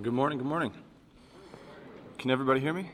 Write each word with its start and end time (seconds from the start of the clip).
Good 0.00 0.14
morning, 0.14 0.38
good 0.38 0.46
morning. 0.46 0.72
Can 2.16 2.30
everybody 2.30 2.60
hear 2.60 2.72
me? 2.72 2.90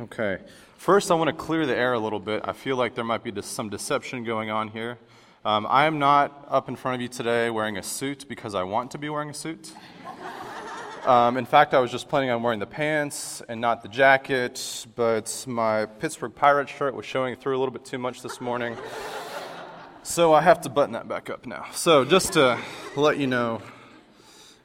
Okay. 0.00 0.38
First, 0.76 1.12
I 1.12 1.14
want 1.14 1.28
to 1.28 1.32
clear 1.32 1.64
the 1.64 1.76
air 1.76 1.92
a 1.92 1.98
little 1.98 2.18
bit. 2.18 2.42
I 2.44 2.52
feel 2.54 2.74
like 2.74 2.96
there 2.96 3.04
might 3.04 3.22
be 3.22 3.32
some 3.40 3.68
deception 3.68 4.24
going 4.24 4.50
on 4.50 4.66
here. 4.66 4.98
Um, 5.44 5.68
I 5.70 5.86
am 5.86 6.00
not 6.00 6.44
up 6.48 6.68
in 6.68 6.74
front 6.74 6.96
of 6.96 7.02
you 7.02 7.06
today 7.06 7.50
wearing 7.50 7.76
a 7.76 7.84
suit 7.84 8.26
because 8.28 8.56
I 8.56 8.64
want 8.64 8.90
to 8.90 8.98
be 8.98 9.08
wearing 9.08 9.30
a 9.30 9.34
suit. 9.34 9.72
Um, 11.06 11.36
in 11.36 11.46
fact, 11.46 11.72
I 11.72 11.78
was 11.78 11.92
just 11.92 12.08
planning 12.08 12.30
on 12.30 12.42
wearing 12.42 12.58
the 12.58 12.66
pants 12.66 13.40
and 13.48 13.60
not 13.60 13.82
the 13.82 13.88
jacket, 13.88 14.86
but 14.96 15.44
my 15.46 15.86
Pittsburgh 15.86 16.34
Pirates 16.34 16.72
shirt 16.72 16.96
was 16.96 17.06
showing 17.06 17.36
through 17.36 17.56
a 17.56 17.60
little 17.60 17.72
bit 17.72 17.84
too 17.84 17.98
much 17.98 18.22
this 18.22 18.40
morning. 18.40 18.76
So 20.02 20.34
I 20.34 20.40
have 20.40 20.62
to 20.62 20.68
button 20.68 20.94
that 20.94 21.06
back 21.06 21.30
up 21.30 21.46
now. 21.46 21.66
So 21.72 22.04
just 22.04 22.32
to 22.32 22.58
let 22.96 23.18
you 23.18 23.28
know 23.28 23.62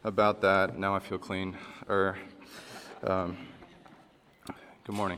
about 0.06 0.40
that, 0.42 0.78
now 0.78 0.96
I 0.96 1.00
feel 1.00 1.18
clean. 1.18 1.58
Or, 1.90 2.16
um, 3.04 3.36
good 4.84 4.94
morning. 4.94 5.18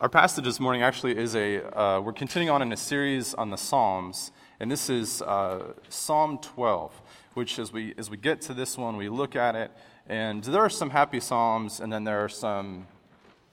Our 0.00 0.08
passage 0.08 0.44
this 0.44 0.60
morning 0.60 0.82
actually 0.82 1.18
is 1.18 1.34
a, 1.34 1.76
uh, 1.76 2.00
we're 2.00 2.12
continuing 2.12 2.50
on 2.50 2.62
in 2.62 2.72
a 2.72 2.76
series 2.76 3.34
on 3.34 3.50
the 3.50 3.56
Psalms, 3.56 4.30
and 4.60 4.70
this 4.70 4.88
is 4.88 5.22
uh, 5.22 5.72
Psalm 5.88 6.38
12, 6.38 6.92
which 7.34 7.58
as 7.58 7.72
we, 7.72 7.94
as 7.98 8.10
we 8.10 8.16
get 8.16 8.40
to 8.42 8.54
this 8.54 8.78
one, 8.78 8.96
we 8.96 9.08
look 9.08 9.34
at 9.34 9.56
it, 9.56 9.72
and 10.08 10.44
there 10.44 10.62
are 10.62 10.70
some 10.70 10.90
happy 10.90 11.18
Psalms, 11.18 11.80
and 11.80 11.92
then 11.92 12.04
there 12.04 12.22
are 12.22 12.28
some 12.28 12.86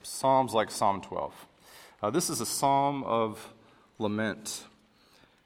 Psalms 0.04 0.54
like 0.54 0.70
Psalm 0.70 1.02
12. 1.02 1.48
Uh, 2.04 2.10
this 2.12 2.30
is 2.30 2.42
a 2.42 2.46
Psalm 2.46 3.04
of 3.06 3.52
lament. 3.98 4.66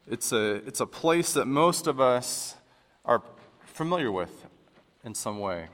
It's 0.06 0.34
a, 0.34 0.56
it's 0.68 0.82
a 0.82 0.86
place 0.86 1.32
that 1.32 1.46
most 1.46 1.88
of 1.88 2.02
us 2.02 2.56
are 3.06 3.22
familiar 3.80 4.12
with 4.12 4.46
in 5.06 5.16
some 5.16 5.40
way. 5.40 5.70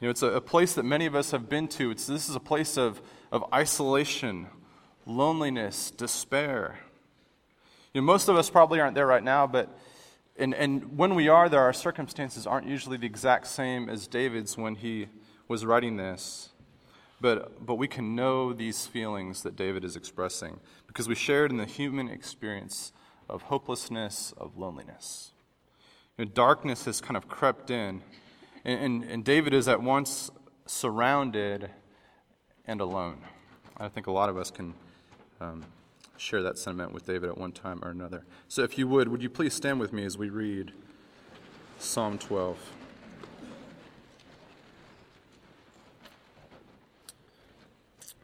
You 0.00 0.06
know, 0.06 0.10
it's 0.10 0.20
a, 0.20 0.32
a 0.32 0.40
place 0.42 0.74
that 0.74 0.82
many 0.82 1.06
of 1.06 1.14
us 1.14 1.30
have 1.30 1.48
been 1.48 1.66
to. 1.68 1.90
It's, 1.90 2.06
this 2.06 2.28
is 2.28 2.36
a 2.36 2.40
place 2.40 2.76
of, 2.76 3.00
of 3.30 3.42
isolation, 3.54 4.48
loneliness, 5.06 5.90
despair. 5.90 6.80
You 7.94 8.02
know, 8.02 8.04
most 8.04 8.28
of 8.28 8.36
us 8.36 8.50
probably 8.50 8.80
aren't 8.80 8.94
there 8.94 9.06
right 9.06 9.24
now, 9.24 9.46
but 9.46 9.70
and, 10.36 10.54
and 10.54 10.98
when 10.98 11.14
we 11.14 11.28
are 11.28 11.48
there, 11.48 11.60
our 11.60 11.72
circumstances 11.72 12.46
aren't 12.46 12.66
usually 12.66 12.98
the 12.98 13.06
exact 13.06 13.46
same 13.46 13.88
as 13.88 14.06
David's 14.06 14.58
when 14.58 14.74
he 14.74 15.08
was 15.48 15.64
writing 15.64 15.96
this. 15.96 16.50
But, 17.18 17.64
but 17.64 17.76
we 17.76 17.88
can 17.88 18.14
know 18.14 18.52
these 18.52 18.86
feelings 18.86 19.42
that 19.42 19.56
David 19.56 19.84
is 19.86 19.96
expressing 19.96 20.60
because 20.86 21.08
we 21.08 21.14
shared 21.14 21.50
in 21.50 21.56
the 21.56 21.64
human 21.64 22.10
experience 22.10 22.92
of 23.26 23.44
hopelessness, 23.44 24.34
of 24.36 24.58
loneliness. 24.58 25.31
You 26.18 26.26
know, 26.26 26.30
darkness 26.30 26.84
has 26.84 27.00
kind 27.00 27.16
of 27.16 27.26
crept 27.26 27.70
in, 27.70 28.02
and, 28.66 28.80
and, 28.80 29.04
and 29.04 29.24
David 29.24 29.54
is 29.54 29.66
at 29.66 29.82
once 29.82 30.30
surrounded 30.66 31.70
and 32.66 32.82
alone. 32.82 33.18
I 33.78 33.88
think 33.88 34.06
a 34.08 34.12
lot 34.12 34.28
of 34.28 34.36
us 34.36 34.50
can 34.50 34.74
um, 35.40 35.64
share 36.18 36.42
that 36.42 36.58
sentiment 36.58 36.92
with 36.92 37.06
David 37.06 37.30
at 37.30 37.38
one 37.38 37.50
time 37.50 37.82
or 37.82 37.88
another. 37.88 38.26
So, 38.46 38.62
if 38.62 38.76
you 38.76 38.86
would, 38.88 39.08
would 39.08 39.22
you 39.22 39.30
please 39.30 39.54
stand 39.54 39.80
with 39.80 39.94
me 39.94 40.04
as 40.04 40.18
we 40.18 40.28
read 40.28 40.72
Psalm 41.78 42.18
12? 42.18 42.58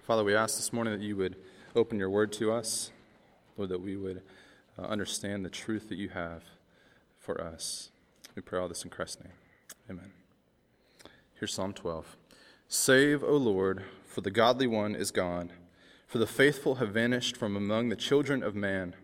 Father, 0.07 0.25
we 0.25 0.35
ask 0.35 0.57
this 0.57 0.75
morning 0.75 0.93
that 0.93 1.05
you 1.05 1.17
would 1.17 1.37
open 1.75 1.99
your 1.99 2.11
word 2.11 2.33
to 2.35 2.53
us, 2.53 2.91
Lord, 3.57 3.71
that 3.71 3.81
we 3.81 3.97
would 3.97 4.21
uh, 4.79 4.83
understand 4.83 5.43
the 5.43 5.51
truth 5.51 5.89
that 5.89 5.97
you 5.97 6.11
have 6.11 6.43
for 7.29 7.43
us. 7.43 7.91
We 8.35 8.41
pray 8.41 8.59
all 8.59 8.69
this 8.69 8.85
in 8.85 8.89
Christ's 8.89 9.23
name. 9.23 9.35
Amen. 9.91 10.13
Here's 11.39 11.53
Psalm 11.53 11.75
12. 11.75 12.17
Save, 12.69 13.23
O 13.23 13.37
Lord, 13.37 13.85
for 14.07 14.23
the 14.23 14.31
godly 14.31 14.67
one 14.67 14.95
is 14.95 15.11
gone, 15.11 15.53
for 16.07 16.17
the 16.17 16.27
faithful 16.27 16.77
have 16.77 16.95
vanished 16.95 17.37
from 17.37 17.55
among 17.55 17.91
the 17.91 17.97
children 17.97 18.43
of 18.43 18.55
man. 18.55 18.95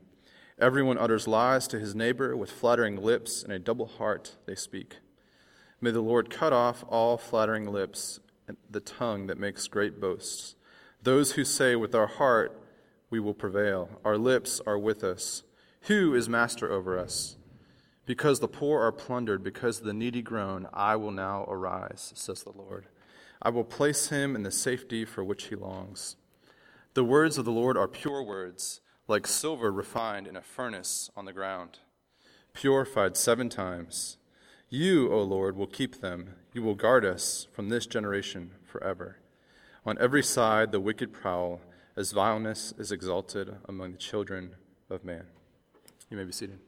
Everyone 0.58 0.96
utters 0.96 1.28
lies 1.28 1.68
to 1.68 1.78
his 1.78 1.94
neighbor 1.94 2.34
with 2.34 2.50
flattering 2.50 2.96
lips, 2.96 3.42
and 3.42 3.52
a 3.52 3.58
double 3.58 3.88
heart 3.88 4.36
they 4.46 4.54
speak. 4.54 5.00
May 5.82 5.90
the 5.90 6.00
Lord 6.00 6.30
cut 6.30 6.54
off 6.54 6.82
all 6.88 7.18
flattering 7.18 7.70
lips 7.70 8.20
and 8.48 8.56
the 8.70 8.80
tongue 8.80 9.26
that 9.26 9.38
makes 9.38 9.68
great 9.68 10.00
boasts. 10.00 10.54
Those 11.02 11.32
who 11.32 11.44
say 11.44 11.76
with 11.76 11.94
our 11.94 12.06
heart, 12.06 12.58
we 13.10 13.20
will 13.20 13.34
prevail, 13.34 14.00
our 14.02 14.16
lips 14.16 14.62
are 14.66 14.78
with 14.78 15.04
us. 15.04 15.42
Who 15.88 16.14
is 16.14 16.26
master 16.26 16.72
over 16.72 16.98
us? 16.98 17.36
Because 18.06 18.40
the 18.40 18.48
poor 18.48 18.82
are 18.82 18.92
plundered, 18.92 19.42
because 19.42 19.80
the 19.80 19.94
needy 19.94 20.20
groan, 20.20 20.68
I 20.72 20.96
will 20.96 21.10
now 21.10 21.44
arise, 21.48 22.12
says 22.14 22.42
the 22.42 22.52
Lord. 22.52 22.86
I 23.40 23.50
will 23.50 23.64
place 23.64 24.08
him 24.08 24.36
in 24.36 24.42
the 24.42 24.50
safety 24.50 25.04
for 25.04 25.24
which 25.24 25.44
he 25.44 25.54
longs. 25.54 26.16
The 26.94 27.04
words 27.04 27.38
of 27.38 27.44
the 27.44 27.50
Lord 27.50 27.76
are 27.76 27.88
pure 27.88 28.22
words, 28.22 28.80
like 29.08 29.26
silver 29.26 29.72
refined 29.72 30.26
in 30.26 30.36
a 30.36 30.42
furnace 30.42 31.10
on 31.16 31.24
the 31.24 31.32
ground, 31.32 31.80
purified 32.52 33.16
seven 33.16 33.48
times. 33.48 34.18
You, 34.68 35.12
O 35.12 35.22
Lord, 35.22 35.56
will 35.56 35.66
keep 35.66 36.00
them. 36.00 36.34
You 36.52 36.62
will 36.62 36.74
guard 36.74 37.04
us 37.04 37.46
from 37.52 37.68
this 37.68 37.86
generation 37.86 38.52
forever. 38.64 39.18
On 39.84 39.98
every 39.98 40.22
side 40.22 40.72
the 40.72 40.80
wicked 40.80 41.12
prowl, 41.12 41.60
as 41.96 42.12
vileness 42.12 42.72
is 42.78 42.90
exalted 42.90 43.56
among 43.68 43.92
the 43.92 43.98
children 43.98 44.56
of 44.90 45.04
man. 45.04 45.26
You 46.10 46.16
may 46.16 46.24
be 46.24 46.32
seated. 46.32 46.58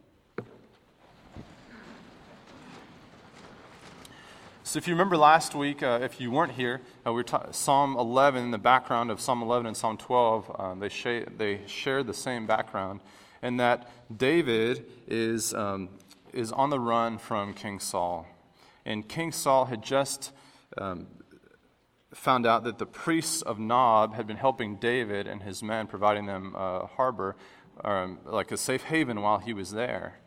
So, 4.67 4.79
if 4.79 4.89
you 4.89 4.95
remember 4.95 5.17
last 5.17 5.55
week, 5.55 5.85
uh, 5.85 6.01
if 6.03 6.21
you 6.21 6.33
weren't 6.33 6.51
here, 6.51 6.81
uh, 7.07 7.13
we 7.13 7.19
were 7.19 7.23
ta- 7.23 7.53
Psalm 7.53 7.97
11, 7.97 8.43
in 8.43 8.51
the 8.51 8.59
background 8.59 9.13
of 9.13 9.21
Psalm 9.21 9.41
11 9.41 9.65
and 9.65 9.77
Psalm 9.77 9.97
12, 9.97 10.57
um, 10.59 10.81
they, 10.81 10.89
sh- 10.89 11.25
they 11.37 11.61
share 11.69 12.03
the 12.03 12.13
same 12.13 12.49
background, 12.49 12.99
and 13.43 13.61
that 13.61 13.89
David 14.19 14.85
is, 15.07 15.55
um, 15.55 15.91
is 16.33 16.51
on 16.51 16.71
the 16.71 16.81
run 16.81 17.17
from 17.17 17.55
King 17.55 17.79
Saul. 17.79 18.27
And 18.85 19.09
King 19.09 19.31
Saul 19.31 19.67
had 19.67 19.83
just 19.83 20.33
um, 20.77 21.07
found 22.13 22.45
out 22.45 22.65
that 22.65 22.79
the 22.79 22.87
priests 22.87 23.43
of 23.43 23.61
Nob 23.61 24.15
had 24.15 24.27
been 24.27 24.37
helping 24.37 24.79
David 24.79 25.29
and 25.29 25.45
his 25.45 25.63
men, 25.63 25.87
providing 25.87 26.27
them 26.27 26.57
a 26.57 26.89
harbor, 26.89 27.37
um, 27.85 28.19
like 28.25 28.51
a 28.51 28.57
safe 28.57 28.83
haven 28.83 29.21
while 29.21 29.39
he 29.39 29.53
was 29.53 29.71
there 29.71 30.19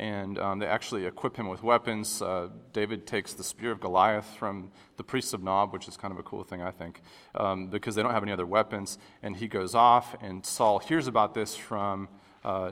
and 0.00 0.38
um, 0.38 0.58
they 0.58 0.66
actually 0.66 1.04
equip 1.04 1.36
him 1.36 1.46
with 1.46 1.62
weapons. 1.62 2.22
Uh, 2.22 2.48
David 2.72 3.06
takes 3.06 3.34
the 3.34 3.44
spear 3.44 3.70
of 3.70 3.80
Goliath 3.80 4.34
from 4.38 4.72
the 4.96 5.04
priests 5.04 5.34
of 5.34 5.42
Nob, 5.42 5.74
which 5.74 5.86
is 5.88 5.98
kind 5.98 6.10
of 6.10 6.18
a 6.18 6.22
cool 6.22 6.42
thing, 6.42 6.62
I 6.62 6.70
think, 6.70 7.02
um, 7.34 7.66
because 7.66 7.96
they 7.96 8.02
don't 8.02 8.14
have 8.14 8.22
any 8.22 8.32
other 8.32 8.46
weapons. 8.46 8.96
And 9.22 9.36
he 9.36 9.46
goes 9.46 9.74
off, 9.74 10.16
and 10.22 10.44
Saul 10.44 10.78
hears 10.78 11.06
about 11.06 11.34
this 11.34 11.54
from 11.54 12.08
uh, 12.46 12.70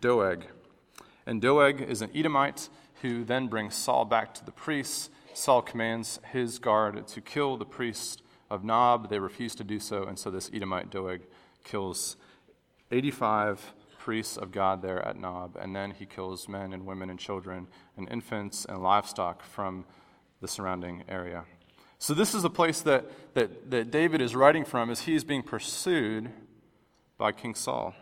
Doeg. 0.00 0.46
And 1.24 1.40
Doeg 1.40 1.80
is 1.80 2.02
an 2.02 2.10
Edomite 2.12 2.68
who 3.02 3.22
then 3.22 3.46
brings 3.46 3.76
Saul 3.76 4.04
back 4.04 4.34
to 4.34 4.44
the 4.44 4.50
priests. 4.50 5.08
Saul 5.34 5.62
commands 5.62 6.18
his 6.32 6.58
guard 6.58 7.06
to 7.06 7.20
kill 7.20 7.56
the 7.56 7.64
priests 7.64 8.20
of 8.50 8.64
Nob. 8.64 9.08
They 9.08 9.20
refuse 9.20 9.54
to 9.54 9.62
do 9.62 9.78
so, 9.78 10.02
and 10.02 10.18
so 10.18 10.32
this 10.32 10.50
Edomite 10.52 10.90
Doeg 10.90 11.20
kills 11.62 12.16
85 12.90 13.72
priests 14.02 14.36
of 14.36 14.50
God 14.50 14.82
there 14.82 15.00
at 15.06 15.16
Nob, 15.16 15.56
and 15.60 15.76
then 15.76 15.92
he 15.92 16.06
kills 16.06 16.48
men 16.48 16.72
and 16.72 16.84
women 16.84 17.08
and 17.08 17.20
children 17.20 17.68
and 17.96 18.08
infants 18.10 18.64
and 18.64 18.82
livestock 18.82 19.44
from 19.44 19.84
the 20.40 20.48
surrounding 20.48 21.04
area. 21.08 21.44
So, 22.00 22.12
this 22.12 22.34
is 22.34 22.42
a 22.42 22.50
place 22.50 22.80
that, 22.80 23.08
that, 23.34 23.70
that 23.70 23.92
David 23.92 24.20
is 24.20 24.34
writing 24.34 24.64
from 24.64 24.90
as 24.90 25.02
he 25.02 25.14
is 25.14 25.22
being 25.22 25.44
pursued 25.44 26.30
by 27.16 27.30
King 27.30 27.54
Saul. 27.54 27.94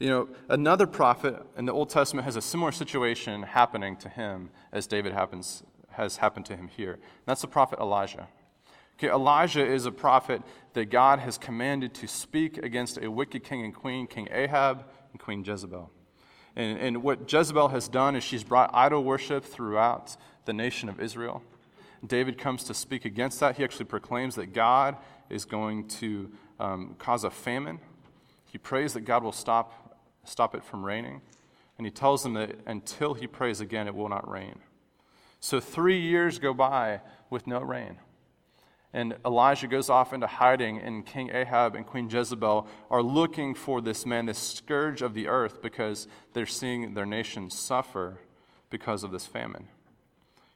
You 0.00 0.08
know, 0.08 0.28
another 0.48 0.88
prophet 0.88 1.40
in 1.56 1.64
the 1.64 1.72
Old 1.72 1.88
Testament 1.88 2.24
has 2.24 2.34
a 2.34 2.42
similar 2.42 2.72
situation 2.72 3.44
happening 3.44 3.96
to 3.98 4.08
him 4.08 4.50
as 4.72 4.88
David 4.88 5.12
happens, 5.12 5.62
has 5.90 6.16
happened 6.16 6.46
to 6.46 6.56
him 6.56 6.66
here. 6.66 6.94
And 6.94 7.26
that's 7.26 7.42
the 7.42 7.46
prophet 7.46 7.78
Elijah. 7.78 8.26
Okay, 9.02 9.12
Elijah 9.12 9.66
is 9.66 9.84
a 9.84 9.90
prophet 9.90 10.42
that 10.74 10.88
God 10.88 11.18
has 11.18 11.36
commanded 11.36 11.92
to 11.94 12.06
speak 12.06 12.58
against 12.58 12.98
a 13.02 13.10
wicked 13.10 13.42
king 13.42 13.64
and 13.64 13.74
queen, 13.74 14.06
King 14.06 14.28
Ahab 14.30 14.84
and 15.10 15.20
Queen 15.20 15.42
Jezebel. 15.44 15.90
And, 16.54 16.78
and 16.78 17.02
what 17.02 17.32
Jezebel 17.32 17.66
has 17.66 17.88
done 17.88 18.14
is 18.14 18.22
she's 18.22 18.44
brought 18.44 18.70
idol 18.72 19.02
worship 19.02 19.44
throughout 19.44 20.16
the 20.44 20.52
nation 20.52 20.88
of 20.88 21.00
Israel. 21.00 21.42
David 22.06 22.38
comes 22.38 22.62
to 22.62 22.74
speak 22.74 23.04
against 23.04 23.40
that. 23.40 23.56
He 23.56 23.64
actually 23.64 23.86
proclaims 23.86 24.36
that 24.36 24.52
God 24.52 24.96
is 25.28 25.44
going 25.44 25.88
to 25.88 26.30
um, 26.60 26.94
cause 26.96 27.24
a 27.24 27.30
famine. 27.30 27.80
He 28.52 28.58
prays 28.58 28.92
that 28.92 29.00
God 29.00 29.24
will 29.24 29.32
stop, 29.32 29.98
stop 30.22 30.54
it 30.54 30.62
from 30.62 30.84
raining. 30.84 31.22
And 31.76 31.84
he 31.88 31.90
tells 31.90 32.22
them 32.22 32.34
that 32.34 32.54
until 32.66 33.14
he 33.14 33.26
prays 33.26 33.60
again, 33.60 33.88
it 33.88 33.96
will 33.96 34.08
not 34.08 34.30
rain. 34.30 34.60
So 35.40 35.58
three 35.58 35.98
years 35.98 36.38
go 36.38 36.54
by 36.54 37.00
with 37.30 37.48
no 37.48 37.58
rain. 37.58 37.98
And 38.94 39.16
Elijah 39.24 39.68
goes 39.68 39.88
off 39.88 40.12
into 40.12 40.26
hiding, 40.26 40.78
and 40.78 41.06
King 41.06 41.30
Ahab 41.32 41.74
and 41.74 41.86
Queen 41.86 42.10
Jezebel 42.10 42.66
are 42.90 43.02
looking 43.02 43.54
for 43.54 43.80
this 43.80 44.04
man, 44.04 44.26
this 44.26 44.38
scourge 44.38 45.00
of 45.00 45.14
the 45.14 45.28
earth, 45.28 45.62
because 45.62 46.06
they're 46.34 46.44
seeing 46.44 46.92
their 46.92 47.06
nation 47.06 47.50
suffer 47.50 48.18
because 48.68 49.02
of 49.02 49.10
this 49.10 49.26
famine. 49.26 49.68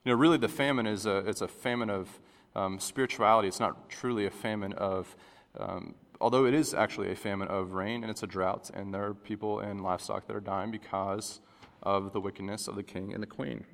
You 0.05 0.13
know, 0.13 0.19
really, 0.19 0.37
the 0.37 0.49
famine 0.49 0.87
is 0.87 1.07
a, 1.07 1.19
it's 1.19 1.41
a 1.41 1.49
famine 1.49 1.89
of 1.89 2.21
um, 2.55 2.79
spirituality. 2.79 3.49
It's 3.49 3.61
not 3.61 3.89
truly 3.89 4.27
a 4.27 4.31
famine 4.31 4.75
of, 4.75 5.17
um, 5.59 5.95
although 6.21 6.45
it 6.45 6.55
is 6.55 6.75
actually 6.75 7.11
a 7.11 7.17
famine 7.17 7.49
of 7.49 7.73
rain 7.73 8.03
and 8.03 8.11
it's 8.11 8.23
a 8.23 8.27
drought, 8.27 8.71
and 8.75 8.93
there 8.93 9.05
are 9.05 9.15
people 9.15 9.61
and 9.61 9.83
livestock 9.83 10.27
that 10.27 10.37
are 10.37 10.41
dying 10.41 10.71
because 10.71 11.41
of 11.83 12.13
the 12.13 12.21
wickedness 12.21 12.69
of 12.69 12.77
the 12.77 12.83
king 12.83 13.15
and 13.15 13.23
the 13.23 13.27
queen. 13.27 13.65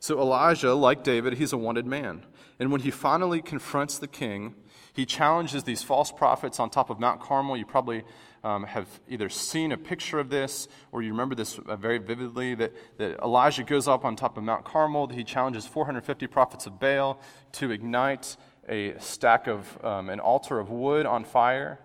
So 0.00 0.20
Elijah, 0.20 0.74
like 0.74 1.02
David, 1.02 1.34
he's 1.34 1.52
a 1.52 1.56
wanted 1.56 1.86
man. 1.86 2.24
And 2.58 2.72
when 2.72 2.80
he 2.80 2.90
finally 2.90 3.42
confronts 3.42 3.98
the 3.98 4.06
king, 4.06 4.54
he 4.94 5.04
challenges 5.04 5.64
these 5.64 5.82
false 5.82 6.10
prophets 6.10 6.58
on 6.58 6.70
top 6.70 6.88
of 6.88 6.98
Mount 6.98 7.20
Carmel. 7.20 7.56
You 7.56 7.66
probably 7.66 8.02
um, 8.42 8.64
have 8.64 8.86
either 9.08 9.28
seen 9.28 9.72
a 9.72 9.76
picture 9.76 10.18
of 10.18 10.30
this 10.30 10.68
or 10.90 11.02
you 11.02 11.10
remember 11.10 11.34
this 11.34 11.58
uh, 11.58 11.76
very 11.76 11.98
vividly 11.98 12.54
that, 12.54 12.72
that 12.96 13.18
Elijah 13.20 13.62
goes 13.62 13.88
up 13.88 14.04
on 14.04 14.16
top 14.16 14.38
of 14.38 14.44
Mount 14.44 14.64
Carmel. 14.64 15.08
He 15.08 15.24
challenges 15.24 15.66
450 15.66 16.26
prophets 16.28 16.66
of 16.66 16.80
Baal 16.80 17.20
to 17.52 17.70
ignite 17.70 18.36
a 18.68 18.98
stack 18.98 19.46
of 19.46 19.84
um, 19.84 20.08
an 20.08 20.20
altar 20.20 20.58
of 20.58 20.70
wood 20.70 21.04
on 21.04 21.24
fire. 21.24 21.78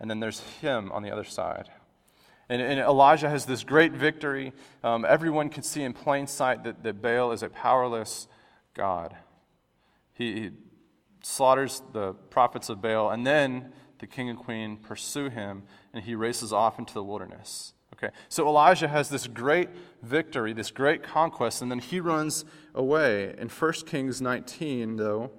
And 0.00 0.10
then 0.10 0.20
there's 0.20 0.40
him 0.60 0.90
on 0.92 1.02
the 1.02 1.10
other 1.10 1.24
side. 1.24 1.68
And, 2.48 2.62
and 2.62 2.78
Elijah 2.78 3.28
has 3.28 3.44
this 3.44 3.64
great 3.64 3.92
victory. 3.92 4.52
Um, 4.84 5.04
everyone 5.04 5.48
can 5.48 5.62
see 5.62 5.82
in 5.82 5.92
plain 5.92 6.26
sight 6.26 6.64
that, 6.64 6.82
that 6.82 7.02
Baal 7.02 7.32
is 7.32 7.42
a 7.42 7.48
powerless 7.48 8.28
God. 8.74 9.16
He, 10.12 10.32
he 10.32 10.50
slaughters 11.22 11.82
the 11.92 12.12
prophets 12.30 12.68
of 12.68 12.80
Baal, 12.80 13.10
and 13.10 13.26
then 13.26 13.72
the 13.98 14.06
king 14.06 14.28
and 14.28 14.38
queen 14.38 14.76
pursue 14.76 15.28
him, 15.28 15.64
and 15.92 16.04
he 16.04 16.14
races 16.14 16.52
off 16.52 16.78
into 16.78 16.94
the 16.94 17.02
wilderness. 17.02 17.72
Okay, 17.94 18.12
so 18.28 18.46
Elijah 18.46 18.88
has 18.88 19.08
this 19.08 19.26
great 19.26 19.70
victory, 20.02 20.52
this 20.52 20.70
great 20.70 21.02
conquest, 21.02 21.62
and 21.62 21.70
then 21.70 21.78
he 21.78 21.98
runs 21.98 22.44
away. 22.74 23.34
In 23.38 23.48
1 23.48 23.72
Kings 23.86 24.20
19, 24.20 24.96
though, 24.96 25.30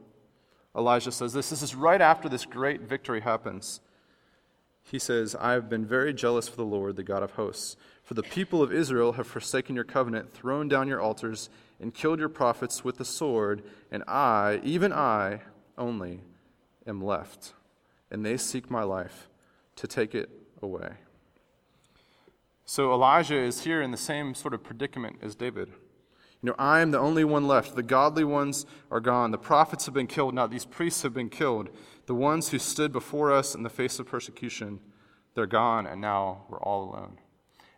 Elijah 0.76 1.12
says 1.12 1.34
this. 1.34 1.50
This 1.50 1.62
is 1.62 1.76
right 1.76 2.02
after 2.02 2.28
this 2.28 2.46
great 2.46 2.82
victory 2.82 3.22
happens. 3.22 3.80
He 4.90 5.00
says, 5.00 5.36
I 5.40 5.52
have 5.52 5.70
been 5.70 5.86
very 5.86 6.14
jealous 6.14 6.48
for 6.48 6.56
the 6.56 6.64
Lord, 6.64 6.96
the 6.96 7.04
God 7.04 7.22
of 7.22 7.32
hosts. 7.32 7.76
For 8.04 8.14
the 8.14 8.24
people 8.24 8.64
of 8.64 8.72
Israel 8.72 9.14
have 9.14 9.28
forsaken 9.28 9.76
your 9.76 9.84
covenant, 9.84 10.32
thrown 10.32 10.70
down 10.70 10.88
your 10.88 11.02
altars, 11.02 11.50
and 11.82 11.94
killed 11.94 12.20
your 12.20 12.30
prophets 12.30 12.86
with 12.86 12.98
the 12.98 13.04
sword, 13.04 13.64
and 13.92 14.02
I, 14.08 14.62
even 14.64 14.94
I 14.94 15.42
only, 15.78 16.22
am 16.88 17.04
left. 17.04 17.54
And 18.10 18.26
they 18.26 18.38
seek 18.38 18.72
my 18.72 18.84
life 18.84 19.28
to 19.76 19.88
take 19.88 20.16
it 20.16 20.30
away. 20.62 20.92
So 22.66 22.94
Elijah 22.94 23.38
is 23.38 23.66
here 23.66 23.82
in 23.82 23.92
the 23.92 23.98
same 23.98 24.34
sort 24.34 24.54
of 24.54 24.64
predicament 24.64 25.18
as 25.22 25.36
David. 25.36 25.68
You 26.42 26.50
know, 26.50 26.56
I 26.58 26.80
am 26.80 26.92
the 26.92 27.00
only 27.00 27.26
one 27.26 27.46
left. 27.48 27.76
The 27.76 27.84
godly 27.84 28.24
ones 28.24 28.66
are 28.90 29.00
gone. 29.00 29.32
The 29.32 29.38
prophets 29.38 29.86
have 29.86 29.94
been 29.94 30.08
killed. 30.08 30.34
Now, 30.34 30.48
these 30.48 30.66
priests 30.66 31.02
have 31.02 31.14
been 31.14 31.30
killed. 31.30 31.70
The 32.08 32.16
ones 32.16 32.50
who 32.50 32.58
stood 32.60 32.92
before 32.92 33.32
us 33.32 33.54
in 33.54 33.64
the 33.64 33.70
face 33.70 34.00
of 34.00 34.08
persecution, 34.08 34.80
they're 35.36 35.46
gone, 35.46 35.86
and 35.86 36.02
now 36.02 36.46
we're 36.50 36.60
all 36.60 36.90
alone. 36.90 37.20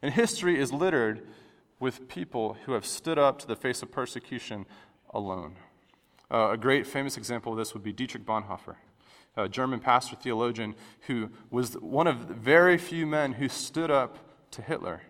And 0.01 0.13
history 0.13 0.59
is 0.59 0.71
littered 0.71 1.27
with 1.79 2.07
people 2.07 2.55
who 2.65 2.73
have 2.73 2.85
stood 2.85 3.17
up 3.17 3.39
to 3.39 3.47
the 3.47 3.55
face 3.55 3.81
of 3.81 3.91
persecution 3.91 4.65
alone. 5.13 5.55
Uh, 6.31 6.51
a 6.51 6.57
great 6.57 6.85
famous 6.85 7.17
example 7.17 7.51
of 7.51 7.57
this 7.57 7.73
would 7.73 7.83
be 7.83 7.91
Dietrich 7.91 8.23
Bonhoeffer, 8.23 8.75
a 9.35 9.49
German 9.49 9.79
pastor 9.79 10.15
theologian 10.15 10.75
who 11.07 11.31
was 11.49 11.73
one 11.73 12.05
of 12.05 12.27
the 12.27 12.35
very 12.35 12.77
few 12.77 13.07
men 13.07 13.33
who 13.33 13.49
stood 13.49 13.89
up 13.89 14.19
to 14.51 14.61
Hitler 14.61 15.01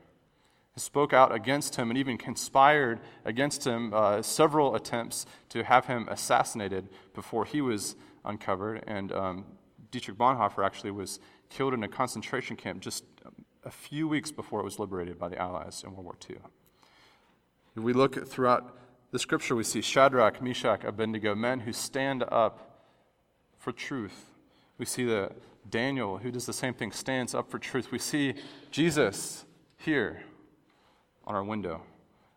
spoke 0.80 1.14
out 1.14 1.34
against 1.34 1.76
him 1.76 1.90
and 1.90 1.98
even 1.98 2.18
conspired 2.18 3.00
against 3.26 3.66
him 3.66 3.94
uh, 3.94 4.22
several 4.22 4.76
attempts 4.76 5.26
to 5.50 5.64
have 5.64 5.86
him 5.86 6.08
assassinated 6.10 6.90
before 7.14 7.46
he 7.46 7.62
was 7.62 7.96
uncovered. 8.26 8.84
And 8.88 9.12
um, 9.12 9.46
Dietrich 9.92 10.18
Bonhoeffer 10.18 10.66
actually 10.66 10.92
was 10.92 11.20
killed 11.50 11.74
in 11.74 11.84
a 11.84 11.88
concentration 11.88 12.56
camp 12.56 12.82
just 12.82 13.04
a 13.64 13.72
few 13.72 14.08
weeks 14.08 14.32
before 14.32 14.62
it 14.62 14.64
was 14.64 14.80
liberated 14.80 15.20
by 15.20 15.30
the 15.30 15.38
Allies 15.38 15.84
in 15.86 15.92
World 15.92 16.06
War 16.06 16.16
II. 16.30 16.38
If 17.76 17.84
we 17.84 17.94
look 17.94 18.28
throughout 18.28 18.78
the 19.12 19.20
scripture, 19.20 19.56
we 19.56 19.64
see 19.64 19.82
Shadrach, 19.82 20.42
Meshach, 20.42 20.84
Abednego, 20.84 21.36
men 21.36 21.62
who 21.62 21.74
stand 21.74 22.24
up 22.30 22.86
for 23.58 23.72
truth. 23.72 24.32
We 24.78 24.86
see 24.86 25.04
the 25.04 25.32
Daniel, 25.70 26.18
who 26.18 26.32
does 26.32 26.46
the 26.46 26.54
same 26.54 26.74
thing, 26.74 26.92
stands 26.92 27.34
up 27.34 27.50
for 27.50 27.60
truth. 27.60 27.92
We 27.92 28.00
see 28.00 28.36
Jesus 28.72 29.46
here 29.78 30.24
on 31.26 31.36
our 31.36 31.44
window. 31.44 31.82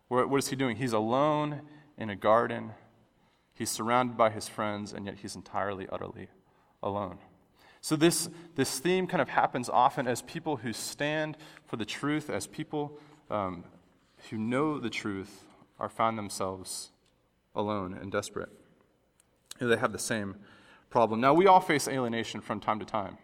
What 0.07 0.37
is 0.37 0.49
he 0.49 0.55
doing? 0.55 0.75
He's 0.75 0.93
alone 0.93 1.61
in 1.97 2.09
a 2.09 2.15
garden. 2.15 2.71
He's 3.63 3.71
surrounded 3.71 4.17
by 4.17 4.29
his 4.29 4.49
friends, 4.49 4.91
and 4.91 5.05
yet 5.05 5.19
he's 5.21 5.37
entirely, 5.37 5.87
utterly 5.89 6.27
alone. 6.81 7.19
So, 7.79 7.95
this, 7.95 8.29
this 8.55 8.77
theme 8.77 9.07
kind 9.07 9.21
of 9.21 9.29
happens 9.29 9.69
often 9.69 10.05
as 10.05 10.21
people 10.21 10.57
who 10.57 10.73
stand 10.73 11.37
for 11.65 11.77
the 11.77 11.85
truth, 11.85 12.29
as 12.29 12.45
people 12.45 12.99
um, 13.31 13.63
who 14.29 14.37
know 14.37 14.79
the 14.79 14.89
truth 14.89 15.45
are 15.79 15.87
found 15.87 16.17
themselves 16.17 16.91
alone 17.55 17.93
and 17.93 18.11
desperate. 18.11 18.49
And 19.61 19.71
they 19.71 19.77
have 19.77 19.93
the 19.93 19.97
same 19.97 20.35
problem. 20.89 21.21
Now, 21.21 21.33
we 21.33 21.47
all 21.47 21.61
face 21.61 21.87
alienation 21.87 22.41
from 22.41 22.59
time 22.59 22.79
to 22.79 22.85
time. 22.85 23.17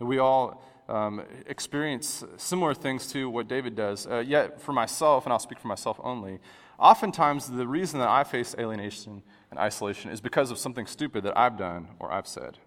And 0.00 0.08
We 0.08 0.16
all 0.16 0.64
um, 0.88 1.22
experience 1.46 2.24
similar 2.36 2.74
things 2.74 3.06
to 3.08 3.28
what 3.30 3.48
David 3.48 3.74
does. 3.74 4.06
Uh, 4.06 4.18
yet, 4.18 4.60
for 4.60 4.72
myself, 4.72 5.24
and 5.24 5.32
I'll 5.32 5.38
speak 5.38 5.58
for 5.58 5.68
myself 5.68 5.98
only, 6.02 6.40
oftentimes 6.78 7.48
the 7.48 7.66
reason 7.66 8.00
that 8.00 8.08
I 8.08 8.24
face 8.24 8.54
alienation 8.58 9.22
and 9.50 9.58
isolation 9.58 10.10
is 10.10 10.20
because 10.20 10.50
of 10.50 10.58
something 10.58 10.86
stupid 10.86 11.24
that 11.24 11.36
I've 11.38 11.56
done 11.56 11.88
or 11.98 12.12
I've 12.12 12.26
said. 12.26 12.58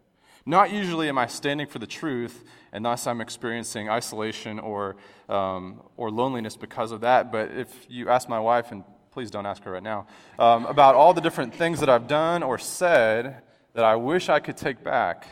Not 0.45 0.71
usually 0.71 1.09
am 1.09 1.17
I 1.17 1.27
standing 1.27 1.67
for 1.67 1.77
the 1.77 1.87
truth, 1.87 2.45
and 2.71 2.85
thus 2.85 3.05
I'm 3.05 3.19
experiencing 3.19 3.89
isolation 3.89 4.59
or, 4.59 4.95
um, 5.27 5.81
or 5.97 6.09
loneliness 6.09 6.55
because 6.55 6.93
of 6.93 7.01
that. 7.01 7.33
But 7.33 7.51
if 7.51 7.85
you 7.89 8.07
ask 8.09 8.29
my 8.29 8.39
wife, 8.39 8.71
and 8.71 8.85
please 9.11 9.29
don't 9.29 9.45
ask 9.45 9.61
her 9.63 9.71
right 9.71 9.83
now, 9.83 10.07
um, 10.39 10.65
about 10.65 10.95
all 10.95 11.13
the 11.13 11.19
different 11.19 11.53
things 11.53 11.81
that 11.81 11.89
I've 11.89 12.07
done 12.07 12.43
or 12.43 12.57
said 12.57 13.41
that 13.73 13.83
I 13.83 13.97
wish 13.97 14.29
I 14.29 14.39
could 14.39 14.55
take 14.55 14.83
back, 14.83 15.27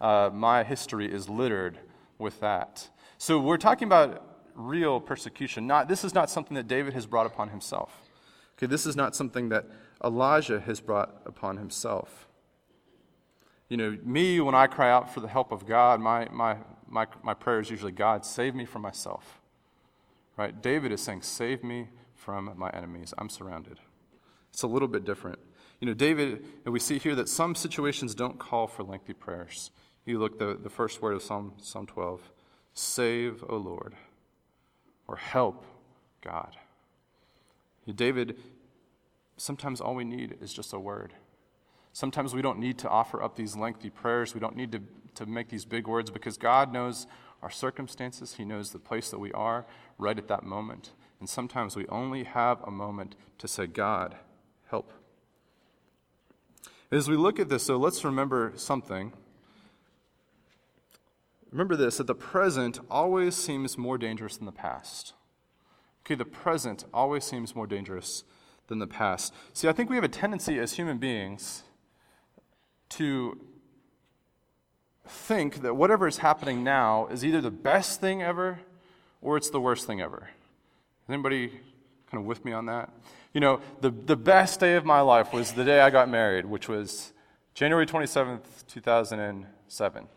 uh, 0.00 0.30
my 0.32 0.64
history 0.64 1.10
is 1.10 1.28
littered 1.28 1.78
with 2.18 2.40
that. 2.40 2.88
So 3.18 3.38
we're 3.38 3.56
talking 3.56 3.86
about 3.86 4.22
real 4.54 5.00
persecution. 5.00 5.66
Not, 5.66 5.88
this 5.88 6.04
is 6.04 6.14
not 6.14 6.30
something 6.30 6.54
that 6.54 6.68
David 6.68 6.94
has 6.94 7.06
brought 7.06 7.26
upon 7.26 7.50
himself. 7.50 8.02
Okay, 8.56 8.66
this 8.66 8.86
is 8.86 8.96
not 8.96 9.14
something 9.14 9.50
that 9.50 9.66
Elijah 10.02 10.60
has 10.60 10.80
brought 10.80 11.20
upon 11.26 11.58
himself. 11.58 12.28
You 13.68 13.76
know, 13.76 13.98
me, 14.04 14.40
when 14.40 14.54
I 14.54 14.66
cry 14.66 14.90
out 14.90 15.12
for 15.12 15.20
the 15.20 15.28
help 15.28 15.52
of 15.52 15.66
God, 15.66 16.00
my, 16.00 16.28
my, 16.30 16.56
my, 16.88 17.06
my 17.22 17.34
prayer 17.34 17.60
is 17.60 17.70
usually, 17.70 17.92
God, 17.92 18.24
save 18.24 18.54
me 18.54 18.64
from 18.64 18.82
myself. 18.82 19.40
Right? 20.36 20.62
David 20.62 20.92
is 20.92 21.00
saying, 21.00 21.22
save 21.22 21.64
me 21.64 21.88
from 22.14 22.52
my 22.56 22.70
enemies. 22.70 23.12
I'm 23.18 23.28
surrounded. 23.28 23.78
It's 24.52 24.62
a 24.62 24.66
little 24.66 24.88
bit 24.88 25.04
different. 25.04 25.38
You 25.80 25.86
know, 25.88 25.94
David, 25.94 26.44
and 26.64 26.72
we 26.72 26.80
see 26.80 26.98
here 26.98 27.14
that 27.14 27.28
some 27.28 27.54
situations 27.54 28.14
don't 28.14 28.38
call 28.38 28.66
for 28.66 28.82
lengthy 28.82 29.12
prayers. 29.12 29.70
You 30.06 30.20
look 30.20 30.38
the, 30.38 30.56
the 30.60 30.70
first 30.70 31.02
word 31.02 31.14
of 31.14 31.22
Psalm, 31.22 31.52
Psalm 31.60 31.86
12 31.86 32.30
save, 32.72 33.42
O 33.48 33.56
Lord, 33.56 33.94
or 35.08 35.16
help, 35.16 35.64
God. 36.22 36.56
David, 37.94 38.36
sometimes 39.36 39.80
all 39.80 39.94
we 39.94 40.04
need 40.04 40.36
is 40.40 40.52
just 40.52 40.72
a 40.72 40.78
word. 40.78 41.14
Sometimes 41.92 42.34
we 42.34 42.42
don't 42.42 42.58
need 42.58 42.78
to 42.78 42.88
offer 42.88 43.22
up 43.22 43.36
these 43.36 43.56
lengthy 43.56 43.88
prayers. 43.88 44.34
We 44.34 44.40
don't 44.40 44.56
need 44.56 44.72
to, 44.72 44.80
to 45.14 45.26
make 45.26 45.48
these 45.48 45.64
big 45.64 45.88
words 45.88 46.10
because 46.10 46.36
God 46.36 46.72
knows 46.72 47.06
our 47.42 47.50
circumstances. 47.50 48.34
He 48.34 48.44
knows 48.44 48.70
the 48.70 48.78
place 48.78 49.10
that 49.10 49.18
we 49.18 49.32
are 49.32 49.64
right 49.96 50.18
at 50.18 50.28
that 50.28 50.42
moment. 50.42 50.90
And 51.18 51.28
sometimes 51.28 51.76
we 51.76 51.86
only 51.88 52.24
have 52.24 52.60
a 52.62 52.70
moment 52.70 53.16
to 53.38 53.48
say, 53.48 53.66
God, 53.66 54.16
help. 54.68 54.92
As 56.92 57.08
we 57.08 57.16
look 57.16 57.40
at 57.40 57.48
this, 57.48 57.62
so 57.62 57.78
let's 57.78 58.04
remember 58.04 58.52
something. 58.56 59.12
Remember 61.50 61.76
this 61.76 61.98
that 61.98 62.06
the 62.06 62.14
present 62.14 62.80
always 62.90 63.34
seems 63.34 63.78
more 63.78 63.98
dangerous 63.98 64.36
than 64.36 64.46
the 64.46 64.52
past. 64.52 65.14
Okay, 66.04 66.14
the 66.14 66.24
present 66.24 66.84
always 66.92 67.24
seems 67.24 67.54
more 67.54 67.66
dangerous 67.66 68.24
than 68.68 68.78
the 68.78 68.86
past. 68.86 69.32
See, 69.52 69.68
I 69.68 69.72
think 69.72 69.90
we 69.90 69.96
have 69.96 70.04
a 70.04 70.08
tendency 70.08 70.58
as 70.58 70.74
human 70.74 70.98
beings 70.98 71.62
to 72.90 73.40
think 75.06 75.62
that 75.62 75.74
whatever 75.74 76.06
is 76.06 76.18
happening 76.18 76.64
now 76.64 77.06
is 77.06 77.24
either 77.24 77.40
the 77.40 77.50
best 77.50 78.00
thing 78.00 78.22
ever 78.22 78.60
or 79.22 79.36
it's 79.36 79.50
the 79.50 79.60
worst 79.60 79.86
thing 79.86 80.00
ever. 80.00 80.28
Is 81.04 81.12
anybody 81.12 81.48
kind 82.10 82.22
of 82.22 82.24
with 82.24 82.44
me 82.44 82.52
on 82.52 82.66
that? 82.66 82.92
You 83.32 83.40
know, 83.40 83.60
the, 83.80 83.90
the 83.90 84.16
best 84.16 84.60
day 84.60 84.74
of 84.74 84.84
my 84.84 85.00
life 85.00 85.32
was 85.32 85.52
the 85.52 85.64
day 85.64 85.80
I 85.80 85.90
got 85.90 86.08
married, 86.08 86.46
which 86.46 86.68
was 86.68 87.12
January 87.54 87.86
27th, 87.86 88.66
2007. 88.68 90.08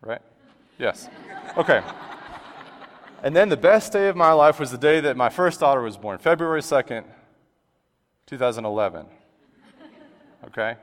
Right? 0.00 0.22
Yes. 0.78 1.08
Okay. 1.56 1.82
And 3.22 3.34
then 3.34 3.48
the 3.48 3.56
best 3.56 3.92
day 3.92 4.08
of 4.08 4.16
my 4.16 4.32
life 4.32 4.60
was 4.60 4.70
the 4.70 4.78
day 4.78 5.00
that 5.00 5.16
my 5.16 5.28
first 5.28 5.60
daughter 5.60 5.82
was 5.82 5.96
born, 5.96 6.18
February 6.18 6.60
2nd, 6.60 7.04
2011. 8.26 9.06
Okay? 10.46 10.76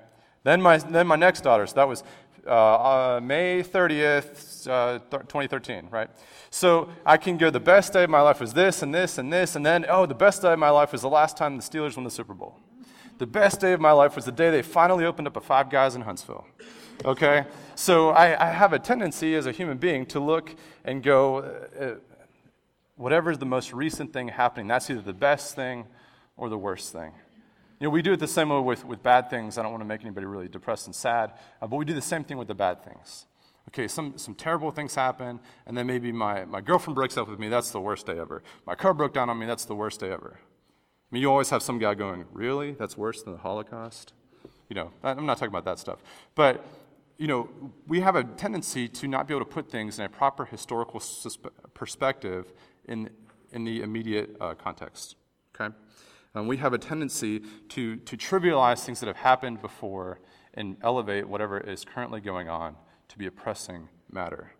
Then 0.44 0.62
my, 0.62 0.78
then 0.78 1.08
my 1.08 1.16
next 1.16 1.42
daughter, 1.42 1.66
so 1.66 1.76
that 1.76 1.88
was 1.88 2.04
uh, 2.46 2.50
uh, 2.50 3.20
May 3.24 3.64
30th, 3.64 4.68
uh, 4.68 5.00
2013, 5.10 5.88
right? 5.90 6.10
So 6.50 6.90
I 7.06 7.18
can 7.18 7.38
go, 7.38 7.50
the 7.50 7.60
best 7.60 7.94
day 7.94 8.04
of 8.04 8.10
my 8.10 8.22
life 8.22 8.40
was 8.40 8.54
this 8.54 8.82
and 8.82 8.94
this 8.94 9.18
and 9.18 9.32
this, 9.32 9.56
and 9.56 9.66
then, 9.66 9.86
oh, 9.88 10.06
the 10.06 10.14
best 10.14 10.42
day 10.42 10.54
of 10.54 10.60
my 10.60 10.70
life 10.70 10.92
was 10.92 11.02
the 11.02 11.10
last 11.10 11.38
time 11.38 11.56
the 11.56 11.64
Steelers 11.64 11.96
won 11.96 12.04
the 12.04 12.12
Super 12.12 12.34
Bowl. 12.34 12.60
The 13.18 13.26
best 13.26 13.62
day 13.62 13.72
of 13.72 13.80
my 13.80 13.94
life 13.94 14.16
was 14.16 14.26
the 14.26 14.32
day 14.32 14.52
they 14.52 14.62
finally 14.62 15.06
opened 15.06 15.28
up 15.28 15.38
a 15.38 15.42
Five 15.42 15.70
Guys 15.70 15.96
in 15.96 16.02
Huntsville. 16.02 16.46
Okay? 17.04 17.46
So 17.76 18.10
I, 18.10 18.48
I 18.48 18.52
have 18.52 18.74
a 18.74 18.80
tendency 18.80 19.36
as 19.36 19.46
a 19.48 19.52
human 19.52 19.78
being 19.78 20.06
to 20.08 20.20
look 20.20 20.56
and 20.86 21.04
go, 21.04 21.40
uh, 21.80 21.96
whatever 22.96 23.32
is 23.32 23.38
the 23.38 23.46
most 23.46 23.74
recent 23.74 24.14
thing 24.14 24.30
happening, 24.30 24.68
that's 24.68 24.90
either 24.90 25.02
the 25.02 25.14
best 25.14 25.56
thing 25.56 25.86
or 26.38 26.50
the 26.50 26.58
worst 26.58 26.94
thing. 26.94 27.12
You 27.80 27.88
know, 27.88 27.92
we 27.92 28.02
do 28.02 28.14
it 28.14 28.20
the 28.20 28.28
same 28.28 28.50
way 28.50 28.60
with, 28.60 28.86
with 28.86 29.04
bad 29.04 29.30
things. 29.30 29.58
I 29.58 29.64
don't 29.64 29.72
want 29.72 29.82
to 29.82 29.88
make 29.88 30.02
anybody 30.02 30.26
really 30.26 30.48
depressed 30.48 30.86
and 30.86 30.96
sad, 30.96 31.34
uh, 31.62 31.68
but 31.68 31.76
we 31.76 31.84
do 31.84 31.94
the 31.94 32.02
same 32.02 32.24
thing 32.24 32.38
with 32.38 32.48
the 32.48 32.56
bad 32.56 32.84
things. 32.84 33.26
Okay, 33.70 33.88
some, 33.88 34.18
some 34.18 34.36
terrible 34.36 34.72
things 34.72 34.96
happen, 34.96 35.40
and 35.66 35.78
then 35.78 35.88
maybe 35.88 36.12
my, 36.12 36.46
my 36.46 36.62
girlfriend 36.62 36.96
breaks 36.96 37.18
up 37.18 37.28
with 37.28 37.40
me, 37.40 37.50
that's 37.50 37.72
the 37.72 37.82
worst 37.82 38.06
day 38.06 38.18
ever. 38.18 38.44
My 38.66 38.76
car 38.76 38.94
broke 38.94 39.14
down 39.14 39.30
on 39.30 39.38
me, 39.38 39.46
that's 39.46 39.66
the 39.66 39.76
worst 39.76 40.00
day 40.00 40.12
ever. 40.12 40.40
I 40.40 41.08
mean, 41.12 41.22
you 41.22 41.30
always 41.30 41.50
have 41.50 41.62
some 41.62 41.80
guy 41.80 41.94
going, 41.96 42.26
Really? 42.32 42.72
That's 42.72 42.98
worse 42.98 43.24
than 43.24 43.34
the 43.34 43.40
Holocaust? 43.40 44.14
You 44.70 44.76
know, 44.76 44.92
I'm 45.04 45.26
not 45.26 45.38
talking 45.38 45.50
about 45.50 45.66
that 45.66 45.80
stuff. 45.80 46.00
But, 46.34 46.66
you 47.18 47.28
know, 47.28 47.50
we 47.88 48.02
have 48.02 48.16
a 48.16 48.24
tendency 48.24 48.88
to 48.90 49.08
not 49.08 49.28
be 49.28 49.34
able 49.34 49.46
to 49.46 49.52
put 49.52 49.70
things 49.70 50.00
in 50.00 50.06
a 50.06 50.10
proper 50.10 50.46
historical 50.46 51.02
perspective 51.74 52.52
in, 52.88 53.10
in 53.52 53.64
the 53.64 53.82
immediate 53.82 54.36
uh, 54.42 54.54
context. 54.54 55.16
Okay? 55.56 55.74
Um, 56.34 56.48
we 56.48 56.58
have 56.58 56.74
a 56.74 56.78
tendency 56.78 57.42
to, 57.70 57.96
to 57.96 58.18
trivialize 58.18 58.84
things 58.84 59.00
that 59.00 59.08
have 59.08 59.18
happened 59.18 59.62
before 59.62 60.20
and 60.54 60.76
elevate 60.82 61.28
whatever 61.28 61.60
is 61.60 61.86
currently 61.86 62.20
going 62.20 62.50
on 62.50 62.76
to 63.08 63.18
be 63.18 63.26
a 63.26 63.32
pressing 63.32 63.88
matter. 64.12 64.52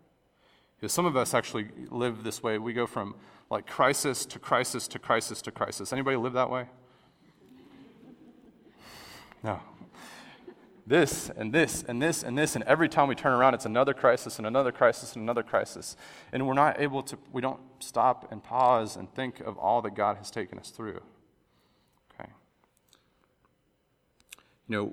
Because 0.76 0.92
some 0.92 1.06
of 1.06 1.16
us 1.16 1.34
actually 1.34 1.68
live 1.90 2.24
this 2.24 2.42
way. 2.42 2.58
We 2.58 2.72
go 2.72 2.86
from 2.86 3.16
like 3.50 3.66
crisis 3.66 4.26
to 4.26 4.38
crisis 4.38 4.88
to 4.88 4.98
crisis 4.98 5.42
to 5.42 5.50
crisis. 5.50 5.92
Anybody 5.92 6.16
live 6.16 6.32
that 6.34 6.50
way? 6.50 6.66
No. 9.42 9.60
This 10.86 11.30
and 11.36 11.52
this 11.52 11.82
and 11.82 12.00
this 12.00 12.22
and 12.22 12.38
this, 12.38 12.54
and 12.54 12.62
every 12.64 12.88
time 12.88 13.08
we 13.08 13.16
turn 13.16 13.32
around, 13.32 13.54
it's 13.54 13.66
another 13.66 13.92
crisis 13.92 14.38
and 14.38 14.46
another 14.46 14.70
crisis 14.70 15.14
and 15.14 15.22
another 15.22 15.42
crisis. 15.42 15.96
And 16.32 16.46
we're 16.46 16.54
not 16.54 16.80
able 16.80 17.02
to, 17.02 17.18
we 17.32 17.42
don't 17.42 17.60
stop 17.80 18.30
and 18.30 18.42
pause 18.42 18.94
and 18.94 19.12
think 19.12 19.40
of 19.40 19.58
all 19.58 19.82
that 19.82 19.94
God 19.96 20.16
has 20.18 20.30
taken 20.30 20.58
us 20.60 20.70
through. 20.70 21.00
Okay. 22.14 22.30
You 24.68 24.76
know, 24.76 24.92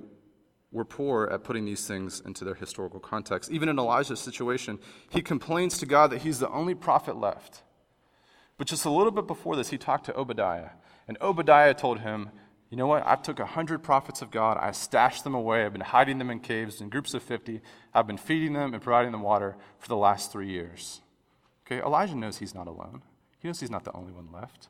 we're 0.71 0.83
poor 0.83 1.29
at 1.31 1.43
putting 1.43 1.65
these 1.65 1.85
things 1.85 2.23
into 2.25 2.43
their 2.43 2.55
historical 2.55 2.99
context. 2.99 3.51
Even 3.51 3.69
in 3.69 3.77
Elijah's 3.77 4.19
situation, 4.19 4.79
he 5.09 5.21
complains 5.21 5.77
to 5.77 5.85
God 5.85 6.09
that 6.09 6.23
he's 6.23 6.39
the 6.39 6.49
only 6.49 6.73
prophet 6.73 7.17
left. 7.17 7.61
But 8.57 8.65
just 8.65 8.83
a 8.85 8.89
little 8.89 9.11
bit 9.11 9.27
before 9.27 9.55
this, 9.55 9.69
he 9.69 9.77
talked 9.77 10.05
to 10.07 10.15
Obadiah. 10.15 10.71
And 11.07 11.17
Obadiah 11.21 11.75
told 11.75 11.99
him, 11.99 12.31
You 12.73 12.77
know 12.77 12.87
what? 12.87 13.05
I 13.05 13.17
took 13.17 13.39
a 13.39 13.45
hundred 13.45 13.83
prophets 13.83 14.23
of 14.23 14.31
God. 14.31 14.57
I 14.59 14.71
stashed 14.71 15.23
them 15.23 15.35
away. 15.35 15.63
I've 15.63 15.73
been 15.73 15.81
hiding 15.81 16.17
them 16.17 16.31
in 16.31 16.39
caves 16.39 16.81
in 16.81 16.89
groups 16.89 17.13
of 17.13 17.21
50. 17.21 17.61
I've 17.93 18.07
been 18.07 18.17
feeding 18.17 18.53
them 18.53 18.73
and 18.73 18.81
providing 18.81 19.11
them 19.11 19.21
water 19.21 19.55
for 19.77 19.87
the 19.87 19.95
last 19.95 20.31
three 20.31 20.49
years. 20.49 21.01
Okay, 21.67 21.85
Elijah 21.85 22.15
knows 22.15 22.39
he's 22.39 22.55
not 22.55 22.65
alone. 22.65 23.03
He 23.37 23.47
knows 23.47 23.59
he's 23.59 23.69
not 23.69 23.83
the 23.83 23.93
only 23.93 24.11
one 24.11 24.27
left. 24.33 24.69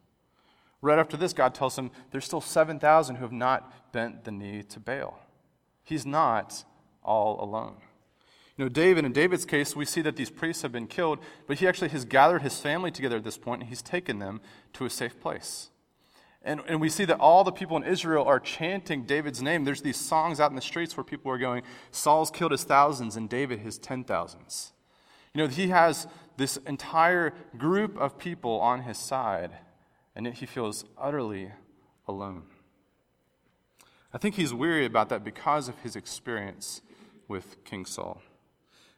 Right 0.81 1.00
after 1.00 1.15
this, 1.15 1.31
God 1.31 1.55
tells 1.55 1.77
him 1.77 1.91
there's 2.12 2.25
still 2.25 2.41
7,000 2.41 3.15
who 3.15 3.22
have 3.22 3.31
not 3.31 3.93
bent 3.93 4.25
the 4.25 4.33
knee 4.33 4.63
to 4.63 4.81
Baal. 4.81 5.17
He's 5.81 6.05
not 6.05 6.65
all 7.03 7.41
alone. 7.41 7.77
You 8.57 8.65
know, 8.65 8.69
David, 8.69 9.05
in 9.05 9.13
David's 9.13 9.45
case, 9.45 9.77
we 9.77 9.86
see 9.86 10.01
that 10.01 10.17
these 10.17 10.29
priests 10.29 10.62
have 10.63 10.74
been 10.74 10.88
killed, 10.88 11.19
but 11.48 11.60
he 11.60 11.67
actually 11.69 11.88
has 11.91 12.03
gathered 12.03 12.41
his 12.41 12.60
family 12.60 12.91
together 12.91 13.15
at 13.15 13.24
this 13.24 13.38
point 13.38 13.62
and 13.62 13.69
he's 13.69 13.81
taken 13.81 14.19
them 14.19 14.41
to 14.74 14.83
a 14.83 14.89
safe 14.89 15.22
place. 15.22 15.69
And, 16.43 16.62
and 16.67 16.81
we 16.81 16.89
see 16.89 17.05
that 17.05 17.19
all 17.19 17.43
the 17.43 17.51
people 17.51 17.77
in 17.77 17.83
Israel 17.83 18.25
are 18.25 18.39
chanting 18.39 19.05
David's 19.05 19.41
name. 19.41 19.63
There's 19.63 19.81
these 19.81 19.97
songs 19.97 20.39
out 20.39 20.51
in 20.51 20.55
the 20.55 20.62
streets 20.62 20.97
where 20.97 21.03
people 21.03 21.31
are 21.31 21.38
going, 21.38 21.63
Saul's 21.91 22.29
killed 22.29 22.51
his 22.51 22.65
thousands 22.65 23.15
and 23.15 23.29
David 23.29 23.59
his 23.59 23.77
ten 23.77 24.03
thousands. 24.03 24.73
You 25.33 25.43
know, 25.43 25.47
he 25.47 25.69
has 25.69 26.05
this 26.35 26.57
entire 26.67 27.33
group 27.57 27.97
of 27.97 28.17
people 28.17 28.59
on 28.59 28.83
his 28.83 28.97
side 28.97 29.51
and 30.15 30.25
yet 30.25 30.35
he 30.35 30.45
feels 30.45 30.85
utterly 30.97 31.51
alone. 32.07 32.43
I 34.13 34.17
think 34.17 34.35
he's 34.35 34.53
weary 34.53 34.85
about 34.85 35.09
that 35.09 35.23
because 35.23 35.67
of 35.67 35.79
his 35.79 35.95
experience 35.95 36.81
with 37.27 37.63
King 37.63 37.85
Saul. 37.85 38.21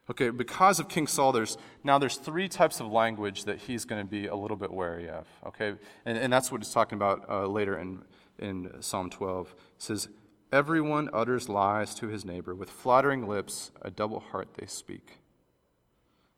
Okay, 0.09 0.29
because 0.29 0.79
of 0.79 0.87
King 0.87 1.07
Saul, 1.07 1.31
there's 1.31 1.57
now 1.83 1.97
there's 1.97 2.17
three 2.17 2.47
types 2.47 2.79
of 2.79 2.91
language 2.91 3.45
that 3.45 3.59
he's 3.59 3.85
going 3.85 4.01
to 4.01 4.07
be 4.07 4.27
a 4.27 4.35
little 4.35 4.57
bit 4.57 4.71
wary 4.71 5.09
of. 5.09 5.27
Okay, 5.47 5.73
and, 6.05 6.17
and 6.17 6.31
that's 6.31 6.51
what 6.51 6.61
he's 6.61 6.71
talking 6.71 6.95
about 6.95 7.27
uh, 7.29 7.47
later 7.47 7.77
in 7.77 8.03
in 8.37 8.81
Psalm 8.81 9.09
12. 9.09 9.47
It 9.47 9.55
says, 9.79 10.09
"Everyone 10.51 11.09
utters 11.11 11.49
lies 11.49 11.95
to 11.95 12.07
his 12.07 12.23
neighbor 12.23 12.53
with 12.53 12.69
flattering 12.69 13.27
lips; 13.27 13.71
a 13.81 13.89
double 13.89 14.19
heart 14.19 14.49
they 14.55 14.67
speak." 14.67 15.19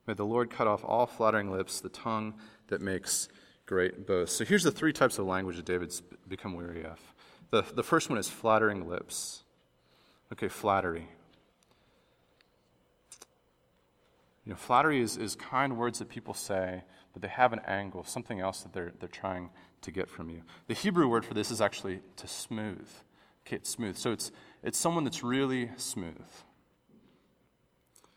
May 0.07 0.13
the 0.13 0.25
Lord 0.25 0.49
cut 0.49 0.67
off 0.67 0.85
all 0.85 1.05
flattering 1.05 1.51
lips, 1.51 1.81
the 1.81 1.89
tongue 1.89 2.35
that 2.67 2.79
makes 2.79 3.27
great 3.65 4.07
boast. 4.07 4.37
So 4.37 4.45
here's 4.45 4.63
the 4.63 4.71
three 4.71 4.93
types 4.93 5.19
of 5.19 5.25
language 5.25 5.57
that 5.57 5.65
David's 5.65 6.01
become 6.27 6.53
weary 6.53 6.85
of. 6.85 6.99
The, 7.51 7.63
the 7.75 7.83
first 7.83 8.09
one 8.09 8.17
is 8.17 8.29
flattering 8.29 8.87
lips. 8.87 9.43
Okay, 10.31 10.47
flattery. 10.47 11.09
You 14.47 14.53
know, 14.53 14.57
flattery 14.57 15.01
is, 15.01 15.17
is 15.17 15.35
kind 15.35 15.77
words 15.77 15.99
that 15.99 16.07
people 16.07 16.33
say, 16.33 16.85
but 17.11 17.21
they 17.21 17.27
have 17.27 17.51
an 17.51 17.59
angle, 17.67 18.05
something 18.05 18.39
else 18.39 18.61
that 18.61 18.71
they're, 18.71 18.93
they're 18.97 19.09
trying 19.09 19.49
to 19.81 19.91
get 19.91 20.09
from 20.09 20.29
you. 20.29 20.43
The 20.67 20.73
Hebrew 20.73 21.09
word 21.09 21.25
for 21.25 21.33
this 21.33 21.51
is 21.51 21.59
actually 21.59 21.99
to 22.15 22.27
smooth. 22.29 22.87
Okay, 23.45 23.57
it's 23.57 23.69
smooth. 23.69 23.97
So 23.97 24.13
it's, 24.13 24.31
it's 24.63 24.77
someone 24.77 25.03
that's 25.03 25.21
really 25.21 25.71
smooth. 25.75 26.29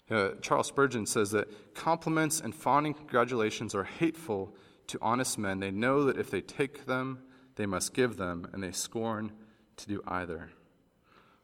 Uh, 0.09 0.31
Charles 0.41 0.69
Spurgeon 0.69 1.05
says 1.05 1.33
that 1.33 1.75
compliments 1.75 2.41
and 2.41 2.55
fawning 2.55 2.95
congratulations 2.95 3.75
are 3.75 3.83
hateful 3.83 4.55
to 4.87 5.01
honest 5.03 5.37
men. 5.37 5.59
They 5.59 5.73
know 5.73 6.05
that 6.05 6.17
if 6.17 6.31
they 6.31 6.43
take 6.43 6.87
them, 6.87 7.25
they 7.57 7.67
must 7.67 7.93
give 7.93 8.19
them, 8.19 8.47
and 8.53 8.63
they 8.63 8.71
scorn 8.71 9.33
to 9.79 9.89
do 9.89 10.01
either. 10.07 10.51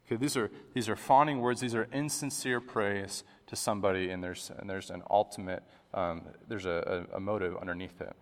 Okay, 0.07 0.15
these 0.15 0.37
are, 0.37 0.49
these 0.75 0.89
are 0.89 0.95
fawning 0.95 1.41
words. 1.41 1.61
These 1.61 1.75
are 1.75 1.89
insincere 1.93 2.61
praise 2.61 3.25
to 3.47 3.57
somebody, 3.57 4.11
and 4.11 4.23
there's, 4.23 4.51
and 4.59 4.69
there's 4.69 4.91
an 4.91 5.03
ultimate, 5.11 5.63
um, 5.95 6.23
there's 6.49 6.67
a, 6.67 7.07
a, 7.13 7.21
motive 7.21 7.57
underneath 7.61 8.01
it. 8.01 8.13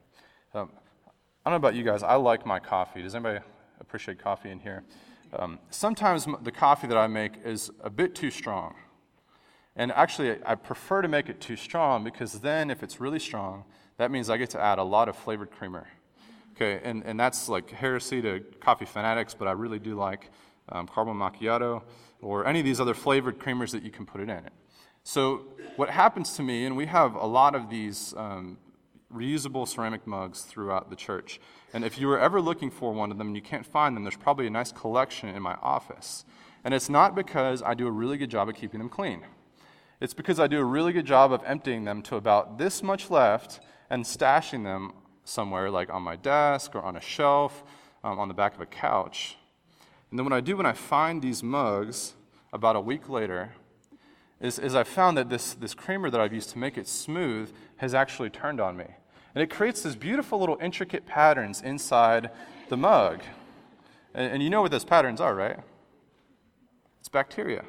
Um, 0.54 0.70
I 1.44 1.50
don't 1.50 1.60
know 1.60 1.68
about 1.68 1.74
you 1.74 1.84
guys. 1.84 2.02
I 2.02 2.14
like 2.14 2.46
my 2.46 2.58
coffee. 2.58 3.02
Does 3.02 3.14
anybody 3.14 3.40
appreciate 3.80 4.18
coffee 4.18 4.50
in 4.50 4.60
here? 4.60 4.84
Um, 5.32 5.58
sometimes 5.70 6.26
the 6.42 6.52
coffee 6.52 6.86
that 6.86 6.96
I 6.96 7.06
make 7.06 7.32
is 7.44 7.70
a 7.82 7.90
bit 7.90 8.14
too 8.14 8.30
strong. 8.30 8.74
And 9.76 9.90
actually, 9.92 10.36
I 10.46 10.54
prefer 10.54 11.02
to 11.02 11.08
make 11.08 11.28
it 11.28 11.40
too 11.40 11.56
strong 11.56 12.04
because 12.04 12.40
then, 12.40 12.70
if 12.70 12.82
it's 12.82 13.00
really 13.00 13.18
strong, 13.18 13.64
that 13.96 14.10
means 14.10 14.30
I 14.30 14.36
get 14.36 14.50
to 14.50 14.60
add 14.60 14.78
a 14.78 14.84
lot 14.84 15.08
of 15.08 15.16
flavored 15.16 15.50
creamer. 15.50 15.88
Okay, 16.54 16.80
and, 16.84 17.02
and 17.04 17.18
that's 17.18 17.48
like 17.48 17.70
heresy 17.70 18.22
to 18.22 18.40
coffee 18.60 18.84
fanatics, 18.84 19.34
but 19.34 19.48
I 19.48 19.52
really 19.52 19.80
do 19.80 19.96
like 19.96 20.30
um, 20.68 20.86
caramel 20.86 21.14
macchiato 21.14 21.82
or 22.22 22.46
any 22.46 22.60
of 22.60 22.64
these 22.64 22.80
other 22.80 22.94
flavored 22.94 23.38
creamers 23.40 23.72
that 23.72 23.82
you 23.82 23.90
can 23.90 24.06
put 24.06 24.20
it 24.20 24.24
in 24.24 24.44
it. 24.44 24.52
So, 25.06 25.42
what 25.76 25.90
happens 25.90 26.34
to 26.36 26.42
me, 26.42 26.64
and 26.64 26.78
we 26.78 26.86
have 26.86 27.14
a 27.14 27.26
lot 27.26 27.54
of 27.54 27.68
these 27.68 28.14
um, 28.16 28.56
reusable 29.12 29.68
ceramic 29.68 30.06
mugs 30.06 30.42
throughout 30.42 30.88
the 30.88 30.96
church. 30.96 31.40
And 31.74 31.84
if 31.84 31.98
you 31.98 32.06
were 32.06 32.18
ever 32.18 32.40
looking 32.40 32.70
for 32.70 32.92
one 32.92 33.10
of 33.10 33.18
them 33.18 33.28
and 33.28 33.36
you 33.36 33.42
can't 33.42 33.66
find 33.66 33.94
them, 33.94 34.04
there's 34.04 34.16
probably 34.16 34.46
a 34.46 34.50
nice 34.50 34.72
collection 34.72 35.28
in 35.28 35.42
my 35.42 35.54
office. 35.56 36.24
And 36.64 36.72
it's 36.72 36.88
not 36.88 37.14
because 37.14 37.62
I 37.62 37.74
do 37.74 37.86
a 37.86 37.90
really 37.90 38.16
good 38.16 38.30
job 38.30 38.48
of 38.48 38.54
keeping 38.54 38.78
them 38.78 38.88
clean. 38.88 39.26
It's 40.00 40.14
because 40.14 40.40
I 40.40 40.46
do 40.46 40.58
a 40.58 40.64
really 40.64 40.92
good 40.92 41.06
job 41.06 41.32
of 41.32 41.42
emptying 41.44 41.84
them 41.84 42.00
to 42.02 42.16
about 42.16 42.56
this 42.56 42.82
much 42.82 43.10
left 43.10 43.60
and 43.90 44.04
stashing 44.04 44.64
them 44.64 44.92
somewhere, 45.24 45.70
like 45.70 45.92
on 45.92 46.02
my 46.02 46.16
desk 46.16 46.74
or 46.74 46.82
on 46.82 46.96
a 46.96 47.00
shelf, 47.00 47.62
um, 48.02 48.18
on 48.18 48.28
the 48.28 48.34
back 48.34 48.54
of 48.54 48.60
a 48.62 48.66
couch. 48.66 49.36
And 50.10 50.18
then 50.18 50.24
what 50.24 50.32
I 50.32 50.40
do 50.40 50.56
when 50.56 50.66
I 50.66 50.72
find 50.72 51.20
these 51.20 51.42
mugs 51.42 52.14
about 52.52 52.74
a 52.74 52.80
week 52.80 53.10
later 53.10 53.52
is, 54.40 54.58
is 54.58 54.74
I 54.74 54.84
found 54.84 55.16
that 55.16 55.28
this, 55.28 55.54
this 55.54 55.74
creamer 55.74 56.10
that 56.10 56.20
I've 56.20 56.32
used 56.32 56.50
to 56.50 56.58
make 56.58 56.76
it 56.76 56.88
smooth 56.88 57.52
has 57.76 57.94
actually 57.94 58.30
turned 58.30 58.60
on 58.60 58.76
me. 58.76 58.86
And 59.34 59.42
it 59.42 59.50
creates 59.50 59.82
these 59.82 59.96
beautiful 59.96 60.38
little 60.38 60.58
intricate 60.60 61.06
patterns 61.06 61.60
inside 61.60 62.30
the 62.68 62.76
mug. 62.76 63.22
And, 64.14 64.34
and 64.34 64.42
you 64.42 64.50
know 64.50 64.62
what 64.62 64.70
those 64.70 64.84
patterns 64.84 65.20
are, 65.20 65.34
right? 65.34 65.58
It's 67.00 67.08
bacteria 67.08 67.64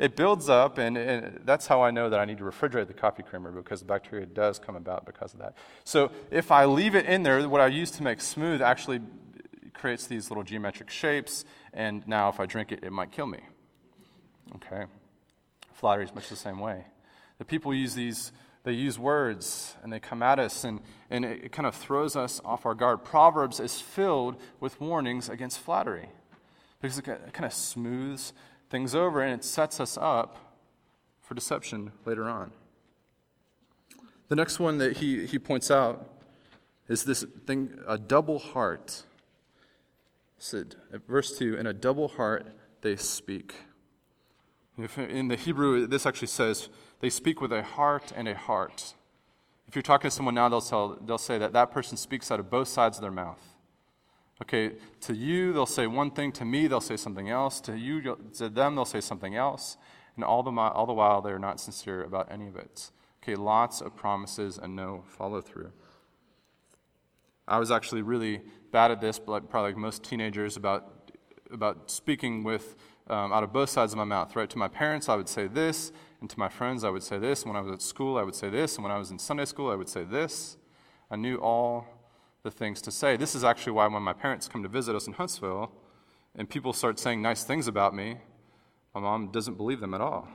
it 0.00 0.16
builds 0.16 0.48
up, 0.48 0.78
and, 0.78 0.96
and, 0.96 1.40
that's 1.44 1.66
how 1.66 1.82
I 1.82 1.90
know 1.90 2.08
that 2.08 2.18
I 2.18 2.24
need 2.24 2.38
to 2.38 2.44
refrigerate 2.44 2.86
the 2.86 2.94
coffee 2.94 3.22
creamer 3.22 3.52
because 3.52 3.80
the 3.80 3.86
bacteria 3.86 4.24
does 4.24 4.58
come 4.58 4.74
about 4.74 5.04
because 5.04 5.34
of 5.34 5.40
that. 5.40 5.54
So 5.84 6.10
if 6.30 6.50
I 6.50 6.64
leave 6.64 6.94
it 6.94 7.04
in 7.04 7.22
there, 7.22 7.46
what 7.46 7.60
I 7.60 7.66
use 7.66 7.90
to 7.92 8.02
make 8.02 8.22
smooth 8.22 8.62
actually 8.62 9.00
creates 9.74 10.06
these 10.06 10.30
little 10.30 10.42
geometric 10.42 10.88
shapes, 10.88 11.44
and 11.74 12.06
now 12.08 12.30
if 12.30 12.40
I 12.40 12.46
drink 12.46 12.72
it, 12.72 12.82
it 12.82 12.92
might 12.92 13.12
kill 13.12 13.26
me. 13.26 13.40
Okay? 14.56 14.86
Flattery 15.80 16.04
is 16.04 16.14
much 16.14 16.28
the 16.28 16.36
same 16.36 16.58
way. 16.58 16.84
The 17.38 17.46
people 17.46 17.72
use 17.72 17.94
these, 17.94 18.32
they 18.64 18.72
use 18.72 18.98
words 18.98 19.76
and 19.82 19.90
they 19.90 19.98
come 19.98 20.22
at 20.22 20.38
us, 20.38 20.62
and, 20.62 20.80
and 21.08 21.24
it, 21.24 21.44
it 21.44 21.52
kind 21.52 21.66
of 21.66 21.74
throws 21.74 22.16
us 22.16 22.38
off 22.44 22.66
our 22.66 22.74
guard. 22.74 23.02
Proverbs 23.02 23.58
is 23.60 23.80
filled 23.80 24.36
with 24.60 24.78
warnings 24.78 25.30
against 25.30 25.58
flattery 25.58 26.10
because 26.82 26.98
it 26.98 27.04
kind 27.04 27.46
of 27.46 27.54
smooths 27.54 28.34
things 28.68 28.94
over 28.94 29.22
and 29.22 29.32
it 29.32 29.42
sets 29.42 29.80
us 29.80 29.96
up 29.98 30.58
for 31.22 31.34
deception 31.34 31.92
later 32.04 32.28
on. 32.28 32.52
The 34.28 34.36
next 34.36 34.60
one 34.60 34.76
that 34.78 34.98
he, 34.98 35.24
he 35.24 35.38
points 35.38 35.70
out 35.70 36.10
is 36.88 37.04
this 37.04 37.24
thing 37.46 37.78
a 37.88 37.96
double 37.96 38.38
heart. 38.38 39.04
Said, 40.36 40.74
verse 41.08 41.38
2 41.38 41.56
In 41.56 41.66
a 41.66 41.72
double 41.72 42.08
heart 42.08 42.48
they 42.82 42.96
speak. 42.96 43.54
In 44.96 45.28
the 45.28 45.36
Hebrew, 45.36 45.86
this 45.86 46.06
actually 46.06 46.28
says 46.28 46.68
they 47.00 47.10
speak 47.10 47.40
with 47.40 47.52
a 47.52 47.62
heart 47.62 48.12
and 48.14 48.28
a 48.28 48.34
heart. 48.34 48.94
If 49.66 49.74
you're 49.76 49.82
talking 49.82 50.10
to 50.10 50.14
someone 50.14 50.34
now, 50.34 50.48
they'll, 50.48 50.60
tell, 50.60 50.98
they'll 51.04 51.18
say 51.18 51.38
that 51.38 51.52
that 51.52 51.70
person 51.70 51.96
speaks 51.96 52.30
out 52.30 52.40
of 52.40 52.50
both 52.50 52.68
sides 52.68 52.98
of 52.98 53.02
their 53.02 53.10
mouth. 53.10 53.40
Okay, 54.42 54.76
to 55.02 55.14
you, 55.14 55.52
they'll 55.52 55.66
say 55.66 55.86
one 55.86 56.10
thing. 56.10 56.32
To 56.32 56.44
me, 56.44 56.66
they'll 56.66 56.80
say 56.80 56.96
something 56.96 57.28
else. 57.28 57.60
To 57.62 57.76
you, 57.76 58.18
to 58.38 58.48
them, 58.48 58.74
they'll 58.74 58.84
say 58.84 59.00
something 59.00 59.36
else. 59.36 59.76
And 60.16 60.24
all 60.24 60.42
the, 60.42 60.50
all 60.50 60.86
the 60.86 60.92
while, 60.92 61.20
they're 61.20 61.38
not 61.38 61.60
sincere 61.60 62.02
about 62.02 62.32
any 62.32 62.48
of 62.48 62.56
it. 62.56 62.90
Okay, 63.22 63.36
lots 63.36 63.80
of 63.80 63.94
promises 63.94 64.58
and 64.58 64.74
no 64.74 65.04
follow 65.06 65.40
through. 65.40 65.72
I 67.46 67.58
was 67.58 67.70
actually 67.70 68.02
really 68.02 68.40
bad 68.72 68.90
at 68.90 69.00
this, 69.00 69.18
but 69.18 69.50
probably 69.50 69.70
like 69.70 69.76
most 69.76 70.02
teenagers, 70.02 70.56
about, 70.56 71.12
about 71.52 71.90
speaking 71.90 72.42
with 72.42 72.76
um, 73.10 73.32
out 73.32 73.42
of 73.42 73.52
both 73.52 73.68
sides 73.68 73.92
of 73.92 73.98
my 73.98 74.04
mouth, 74.04 74.34
right? 74.36 74.48
To 74.48 74.58
my 74.58 74.68
parents, 74.68 75.08
I 75.08 75.16
would 75.16 75.28
say 75.28 75.46
this, 75.46 75.92
and 76.20 76.30
to 76.30 76.38
my 76.38 76.48
friends, 76.48 76.84
I 76.84 76.90
would 76.90 77.02
say 77.02 77.18
this. 77.18 77.44
When 77.44 77.56
I 77.56 77.60
was 77.60 77.72
at 77.72 77.82
school, 77.82 78.16
I 78.16 78.22
would 78.22 78.34
say 78.34 78.48
this, 78.48 78.76
and 78.76 78.84
when 78.84 78.92
I 78.92 78.98
was 78.98 79.10
in 79.10 79.18
Sunday 79.18 79.44
school, 79.44 79.70
I 79.70 79.74
would 79.74 79.88
say 79.88 80.04
this. 80.04 80.56
I 81.10 81.16
knew 81.16 81.36
all 81.36 81.86
the 82.42 82.50
things 82.50 82.80
to 82.82 82.90
say. 82.90 83.16
This 83.16 83.34
is 83.34 83.44
actually 83.44 83.72
why 83.72 83.86
when 83.88 84.02
my 84.02 84.12
parents 84.12 84.48
come 84.48 84.62
to 84.62 84.68
visit 84.68 84.94
us 84.94 85.06
in 85.06 85.14
Huntsville 85.14 85.72
and 86.36 86.48
people 86.48 86.72
start 86.72 86.98
saying 86.98 87.20
nice 87.20 87.42
things 87.42 87.66
about 87.66 87.94
me, 87.94 88.18
my 88.94 89.00
mom 89.00 89.30
doesn't 89.30 89.56
believe 89.56 89.80
them 89.80 89.92
at 89.92 90.00
all. 90.00 90.28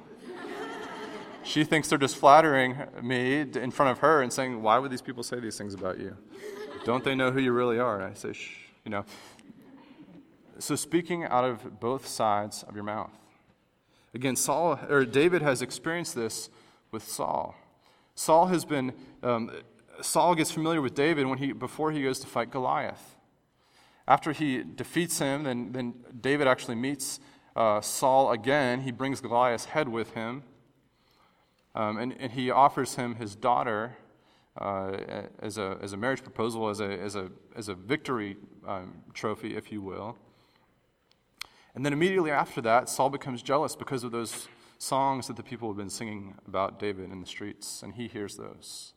she 1.43 1.63
thinks 1.63 1.87
they're 1.87 1.97
just 1.97 2.17
flattering 2.17 2.77
me 3.01 3.39
in 3.39 3.71
front 3.71 3.91
of 3.91 3.99
her 3.99 4.21
and 4.21 4.31
saying, 4.31 4.61
Why 4.61 4.77
would 4.77 4.91
these 4.91 5.01
people 5.01 5.23
say 5.23 5.39
these 5.39 5.57
things 5.57 5.73
about 5.73 5.99
you? 5.99 6.15
Don't 6.83 7.03
they 7.03 7.15
know 7.15 7.31
who 7.31 7.39
you 7.39 7.53
really 7.53 7.79
are? 7.79 7.99
And 7.99 8.11
I 8.11 8.13
say, 8.13 8.33
Shh, 8.33 8.51
you 8.83 8.91
know. 8.91 9.05
So 10.59 10.75
speaking 10.75 11.23
out 11.23 11.43
of 11.43 11.79
both 11.79 12.07
sides 12.07 12.63
of 12.63 12.75
your 12.75 12.83
mouth. 12.83 13.11
Again, 14.13 14.35
Saul 14.35 14.79
or 14.89 15.05
David 15.05 15.41
has 15.41 15.61
experienced 15.61 16.15
this 16.15 16.49
with 16.91 17.03
Saul. 17.03 17.55
Saul 18.15 18.47
has 18.47 18.63
been 18.63 18.93
um, 19.21 19.51
Saul 20.01 20.35
gets 20.35 20.51
familiar 20.51 20.81
with 20.81 20.93
David 20.93 21.27
when 21.27 21.37
he, 21.37 21.51
before 21.51 21.91
he 21.91 22.03
goes 22.03 22.19
to 22.19 22.27
fight 22.27 22.51
Goliath. 22.51 23.15
After 24.07 24.31
he 24.31 24.63
defeats 24.63 25.19
him, 25.19 25.43
then, 25.43 25.71
then 25.71 25.93
David 26.21 26.47
actually 26.47 26.75
meets 26.75 27.19
uh, 27.55 27.81
Saul 27.81 28.31
again. 28.31 28.81
He 28.81 28.91
brings 28.91 29.21
Goliath's 29.21 29.65
head 29.65 29.89
with 29.89 30.13
him, 30.13 30.43
um, 31.73 31.97
and, 31.97 32.15
and 32.19 32.31
he 32.31 32.51
offers 32.51 32.95
him 32.95 33.15
his 33.15 33.35
daughter 33.35 33.97
uh, 34.59 34.97
as, 35.39 35.57
a, 35.57 35.77
as 35.81 35.93
a 35.93 35.97
marriage 35.97 36.21
proposal, 36.21 36.69
as 36.69 36.79
a, 36.79 36.89
as 36.89 37.15
a, 37.15 37.29
as 37.55 37.67
a 37.67 37.73
victory 37.73 38.37
um, 38.67 38.93
trophy, 39.13 39.55
if 39.55 39.71
you 39.71 39.81
will. 39.81 40.17
And 41.75 41.85
then 41.85 41.91
immediately 41.91 42.31
after 42.31 42.61
that, 42.61 42.89
Saul 42.89 43.09
becomes 43.09 43.41
jealous 43.41 43.75
because 43.75 44.05
of 44.05 44.11
those 44.11 44.47
songs 44.77 45.27
that 45.27 45.35
the 45.35 45.43
people 45.43 45.67
have 45.67 45.77
been 45.77 45.89
singing 45.89 46.35
about 46.47 46.79
David 46.79 47.11
in 47.11 47.19
the 47.19 47.27
streets, 47.27 47.83
and 47.83 47.93
he 47.93 48.07
hears 48.07 48.37
those. 48.37 48.93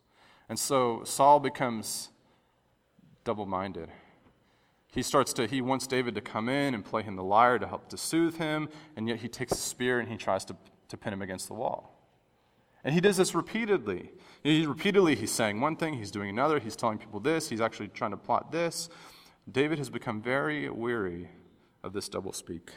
And 0.49 0.59
so 0.59 1.03
Saul 1.05 1.41
becomes 1.41 2.11
double 3.25 3.47
minded. 3.47 3.91
He 4.93 5.03
starts 5.03 5.33
to, 5.35 5.47
he 5.47 5.61
wants 5.61 5.87
David 5.87 6.15
to 6.15 6.21
come 6.21 6.49
in 6.49 6.73
and 6.73 6.85
play 6.85 7.03
him 7.03 7.17
the 7.17 7.23
lyre 7.23 7.59
to 7.59 7.67
help 7.67 7.89
to 7.89 7.99
soothe 7.99 8.39
him, 8.39 8.69
and 8.97 9.09
yet 9.09 9.19
he 9.19 9.29
takes 9.29 9.53
a 9.53 9.57
spear 9.57 9.99
and 9.99 10.09
he 10.09 10.17
tries 10.17 10.45
to, 10.47 10.57
to 10.89 10.97
pin 10.97 11.13
him 11.13 11.21
against 11.21 11.49
the 11.49 11.55
wall. 11.55 11.95
And 12.85 12.95
he 12.95 13.01
does 13.01 13.17
this 13.17 13.35
repeatedly. 13.35 14.13
He, 14.43 14.65
repeatedly, 14.65 15.17
he's 15.17 15.33
saying 15.33 15.61
one 15.61 15.77
thing, 15.77 15.95
he's 15.95 16.13
doing 16.13 16.31
another, 16.31 16.61
he's 16.61 16.77
telling 16.77 16.99
people 16.99 17.19
this, 17.19 17.49
he's 17.49 17.61
actually 17.61 17.89
trying 17.89 18.13
to 18.13 18.17
plot 18.17 18.53
this. 18.53 18.89
David 19.51 19.79
has 19.79 19.91
become 19.91 20.23
very 20.23 20.71
weary 20.71 21.29
of 21.83 21.93
this 21.93 22.09
double 22.09 22.33
speak. 22.33 22.71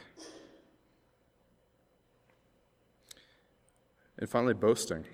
And 4.18 4.28
finally, 4.28 4.54
boasting. 4.54 5.04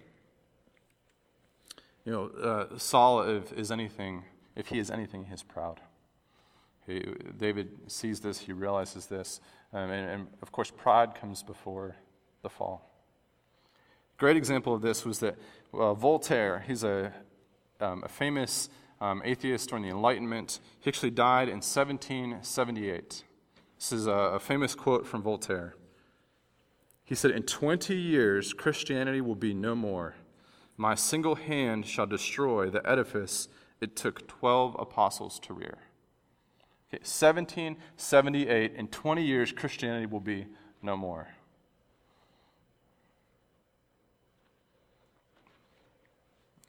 You 2.05 2.13
know, 2.13 2.27
uh, 2.43 2.79
Saul, 2.79 3.23
if, 3.23 3.53
is 3.53 3.71
anything, 3.71 4.25
if 4.57 4.69
he 4.69 4.79
is 4.79 4.91
anything, 4.91 5.27
he 5.27 5.35
is 5.35 5.43
proud. 5.43 5.81
He, 6.87 7.05
David 7.37 7.69
sees 7.87 8.21
this, 8.21 8.41
he 8.41 8.53
realizes 8.53 9.07
this, 9.07 9.41
um, 9.73 9.91
and, 9.91 10.11
and, 10.11 10.27
of 10.41 10.53
course, 10.53 10.71
pride 10.71 11.15
comes 11.15 11.43
before 11.43 11.97
the 12.43 12.49
fall. 12.49 12.91
Great 14.17 14.37
example 14.37 14.75
of 14.75 14.81
this 14.81 15.05
was 15.05 15.19
that 15.21 15.37
uh, 15.73 15.95
Voltaire, 15.95 16.65
he's 16.67 16.83
a, 16.83 17.13
um, 17.81 18.03
a 18.05 18.09
famous 18.09 18.69
um, 19.01 19.23
atheist 19.25 19.69
during 19.69 19.85
the 19.85 19.91
Enlightenment. 19.91 20.61
He 20.81 20.89
actually 20.89 21.11
died 21.11 21.49
in 21.49 21.57
1778. 21.57 23.25
This 23.79 23.93
is 23.93 24.07
a, 24.09 24.41
famous 24.41 24.75
quote 24.75 25.07
from 25.07 25.23
Voltaire. 25.23 25.77
He 27.05 27.15
said, 27.15 27.31
In 27.31 27.45
20 27.45 27.95
years, 27.95 28.53
Christianity 28.53 29.21
will 29.21 29.37
be 29.37 29.55
no 29.55 29.77
more. 29.77 30.17
My 30.77 30.97
single 30.97 31.37
hand 31.37 31.87
shall 31.87 32.07
destroy 32.07 32.71
the 32.71 32.85
edifice 32.89 33.49
it 33.81 33.95
took 33.95 34.27
12 34.27 34.77
apostles 34.79 35.39
to 35.41 35.55
rear. 35.55 35.79
Okay, 36.91 36.99
1778, 37.03 38.75
in 38.75 38.89
20 38.89 39.23
years, 39.25 39.53
Christianity 39.53 40.07
will 40.07 40.21
be 40.21 40.47
no 40.83 40.97
more. 40.97 41.29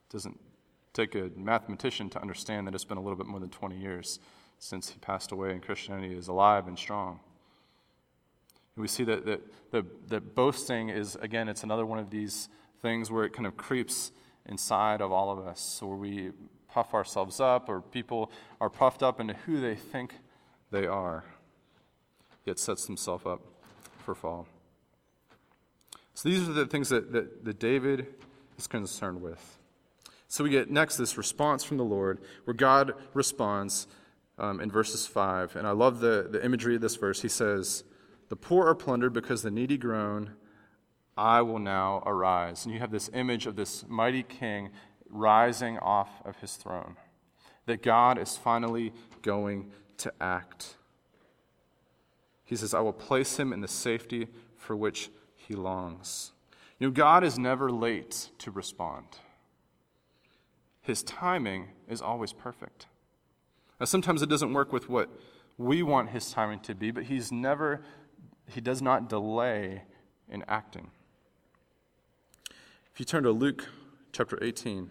It 0.08 0.14
doesn't 0.14 0.40
take 0.94 1.16
a 1.16 1.32
mathematician 1.36 2.10
to 2.12 2.22
understand 2.22 2.68
that 2.68 2.76
it's 2.76 2.86
been 2.86 2.98
a 3.00 3.02
little 3.02 3.18
bit 3.18 3.26
more 3.26 3.40
than 3.40 3.50
20 3.50 3.78
years 3.78 4.20
since 4.60 4.90
he 4.90 5.00
passed 5.00 5.32
away 5.32 5.52
and 5.52 5.64
Christianity 5.64 6.14
is 6.14 6.28
alive 6.28 6.68
and 6.68 6.78
strong. 6.78 7.20
And 8.76 8.82
we 8.82 8.88
see 8.88 9.04
that, 9.06 9.26
that, 9.26 9.42
that, 9.72 10.10
that 10.10 10.36
boasting 10.36 10.90
is, 10.90 11.16
again, 11.16 11.50
it's 11.50 11.64
another 11.64 11.86
one 11.86 11.98
of 11.98 12.10
these 12.10 12.50
things 12.82 13.10
where 13.10 13.24
it 13.24 13.34
kind 13.34 13.48
of 13.48 13.58
creeps 13.58 14.12
inside 14.46 15.02
of 15.02 15.12
all 15.12 15.32
of 15.32 15.40
us, 15.46 15.80
where 15.82 15.96
we 15.96 16.32
puff 16.70 16.94
ourselves 16.94 17.40
up, 17.40 17.68
or 17.68 17.82
people 17.82 18.32
are 18.62 18.70
puffed 18.70 19.02
up 19.02 19.20
into 19.20 19.34
who 19.46 19.60
they 19.60 19.76
think 19.76 20.16
they 20.72 20.86
are, 20.86 21.24
yet 22.46 22.60
sets 22.60 22.86
themselves 22.86 23.26
up 23.26 23.42
for 23.98 24.14
fall. 24.14 24.48
So 26.14 26.30
these 26.30 26.48
are 26.48 26.54
the 26.54 26.66
things 26.66 26.90
that, 26.90 27.12
that, 27.14 27.46
that 27.46 27.60
David 27.60 28.08
is 28.58 28.68
concerned 28.68 29.22
with. 29.22 29.58
So 30.28 30.44
we 30.44 30.50
get 30.52 30.70
next 30.70 30.98
this 30.98 31.18
response 31.18 31.64
from 31.64 31.78
the 31.78 31.86
Lord, 31.86 32.20
where 32.44 32.54
God 32.54 32.94
responds 33.14 33.88
um, 34.40 34.60
in 34.60 34.72
verses 34.72 35.06
5. 35.06 35.56
And 35.56 35.68
I 35.68 35.72
love 35.72 36.00
the, 36.00 36.28
the 36.32 36.44
imagery 36.44 36.76
of 36.76 36.82
this 36.82 36.96
verse. 36.96 37.22
He 37.22 37.28
says, 37.28 37.84
The 38.30 38.36
poor 38.36 38.68
are 38.68 38.76
plundered 38.76 39.14
because 39.14 39.42
the 39.42 39.52
needy 39.52 39.78
groan 39.78 40.32
I 41.20 41.42
will 41.42 41.60
now 41.60 42.02
arise. 42.06 42.64
And 42.64 42.74
you 42.74 42.80
have 42.80 42.92
this 42.92 43.10
image 43.14 43.46
of 43.46 43.58
this 43.58 43.86
mighty 43.90 44.24
king 44.24 44.70
rising 45.10 45.78
off 45.80 46.10
of 46.24 46.38
his 46.38 46.54
throne, 46.54 46.96
that 47.66 47.84
God 47.84 48.18
is 48.18 48.38
finally 48.38 48.94
going 49.22 49.72
to 49.98 50.14
act. 50.22 50.78
He 52.46 52.56
says, 52.56 52.74
I 52.74 52.80
will 52.80 52.94
place 52.94 53.38
him 53.38 53.52
in 53.52 53.60
the 53.60 53.68
safety 53.68 54.28
for 54.56 54.78
which 54.78 55.10
he 55.36 55.56
longs. 55.56 56.32
You 56.80 56.88
know, 56.88 56.92
God 56.92 57.26
is 57.26 57.38
never 57.38 57.70
late 57.70 58.30
to 58.38 58.50
respond. 58.50 59.06
His 60.82 61.04
timing 61.04 61.68
is 61.90 62.02
always 62.02 62.32
perfect. 62.32 62.88
Now, 63.80 63.86
sometimes 63.86 64.22
it 64.22 64.30
doesn't 64.30 64.54
work 64.54 64.74
with 64.74 64.90
what 64.90 65.10
we 65.58 65.84
want 65.84 66.10
his 66.10 66.32
timing 66.32 66.60
to 66.62 66.76
be, 66.76 66.92
but 66.92 67.06
he's 67.06 67.32
never, 67.32 67.82
he 68.48 68.60
does 68.60 68.82
not 68.82 69.08
delay 69.08 69.84
in 70.30 70.44
acting. 70.48 70.90
If 72.94 73.00
you 73.00 73.06
turn 73.06 73.24
to 73.24 73.32
Luke 73.32 73.68
chapter 74.12 74.38
18, 74.42 74.90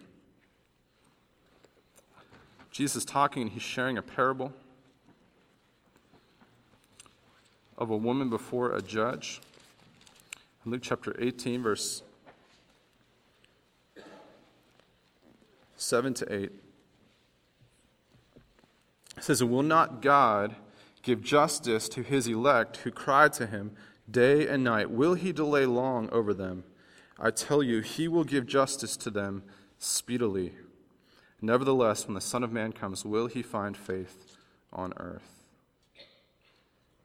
Jesus 2.71 2.97
is 2.97 3.05
talking 3.05 3.43
and 3.43 3.51
he's 3.51 3.61
sharing 3.61 3.97
a 3.97 4.01
parable 4.01 4.53
of 7.77 7.89
a 7.89 7.97
woman 7.97 8.29
before 8.29 8.71
a 8.71 8.81
judge. 8.81 9.39
In 10.65 10.71
Luke 10.71 10.81
chapter 10.83 11.15
18, 11.19 11.61
verse 11.61 12.03
7 15.77 16.13
to 16.15 16.33
8. 16.33 16.51
It 19.19 19.25
says, 19.25 19.43
Will 19.43 19.63
not 19.63 20.01
God 20.01 20.55
give 21.01 21.21
justice 21.21 21.89
to 21.89 22.03
his 22.03 22.25
elect 22.25 22.77
who 22.77 22.91
cry 22.91 23.27
to 23.27 23.45
him 23.45 23.71
day 24.09 24.47
and 24.47 24.63
night. 24.63 24.89
Will 24.89 25.15
he 25.15 25.33
delay 25.33 25.65
long 25.65 26.09
over 26.09 26.33
them? 26.33 26.63
I 27.19 27.31
tell 27.31 27.61
you, 27.61 27.81
he 27.81 28.07
will 28.07 28.23
give 28.23 28.47
justice 28.47 28.95
to 28.95 29.09
them 29.09 29.43
speedily. 29.77 30.53
Nevertheless, 31.41 32.07
when 32.07 32.15
the 32.15 32.21
Son 32.21 32.45
of 32.45 32.53
Man 32.53 32.71
comes, 32.71 33.03
will 33.03 33.27
he 33.27 33.41
find 33.41 33.75
faith 33.75 34.37
on 34.71 34.93
earth? 34.95 35.43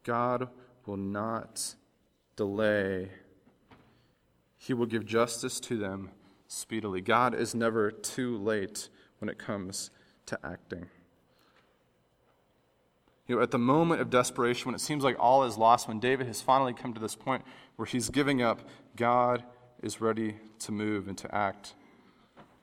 God 0.05 0.49
will 0.87 0.97
not 0.97 1.75
delay, 2.37 3.11
he 4.57 4.73
will 4.73 4.87
give 4.87 5.05
justice 5.05 5.59
to 5.59 5.77
them 5.77 6.11
speedily. 6.47 7.01
God 7.01 7.35
is 7.35 7.57
never 7.57 7.91
too 7.91 8.39
late 8.39 8.89
when 9.19 9.29
it 9.29 9.37
comes 9.37 9.91
to 10.27 10.39
acting. 10.45 10.87
You 13.27 13.37
know, 13.37 13.43
at 13.43 13.51
the 13.51 13.59
moment 13.59 14.01
of 14.01 14.11
desperation, 14.11 14.67
when 14.67 14.75
it 14.75 14.81
seems 14.81 15.03
like 15.03 15.17
all 15.19 15.45
is 15.45 15.57
lost, 15.57 15.89
when 15.89 15.99
David 15.99 16.27
has 16.27 16.43
finally 16.43 16.75
come 16.75 16.93
to 16.93 17.01
this 17.01 17.15
point 17.15 17.43
where 17.77 17.87
he's 17.87 18.11
giving 18.11 18.43
up, 18.43 18.61
God 18.97 19.45
is 19.83 20.01
ready 20.01 20.37
to 20.61 20.73
move 20.73 21.09
and 21.09 21.17
to 21.19 21.35
act. 21.35 21.75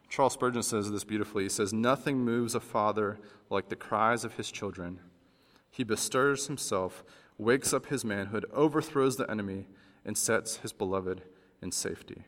Charles 0.07 0.33
Spurgeon 0.33 0.61
says 0.61 0.91
this 0.91 1.03
beautifully. 1.03 1.43
He 1.43 1.49
says, 1.49 1.73
Nothing 1.73 2.19
moves 2.19 2.53
a 2.53 2.59
father 2.59 3.17
like 3.49 3.69
the 3.69 3.75
cries 3.75 4.23
of 4.23 4.35
his 4.35 4.51
children. 4.51 4.99
He 5.71 5.83
bestirs 5.83 6.47
himself, 6.47 7.03
wakes 7.37 7.73
up 7.73 7.87
his 7.87 8.03
manhood, 8.03 8.45
overthrows 8.53 9.15
the 9.15 9.29
enemy, 9.31 9.67
and 10.05 10.17
sets 10.17 10.57
his 10.57 10.73
beloved 10.73 11.21
in 11.61 11.71
safety. 11.71 12.23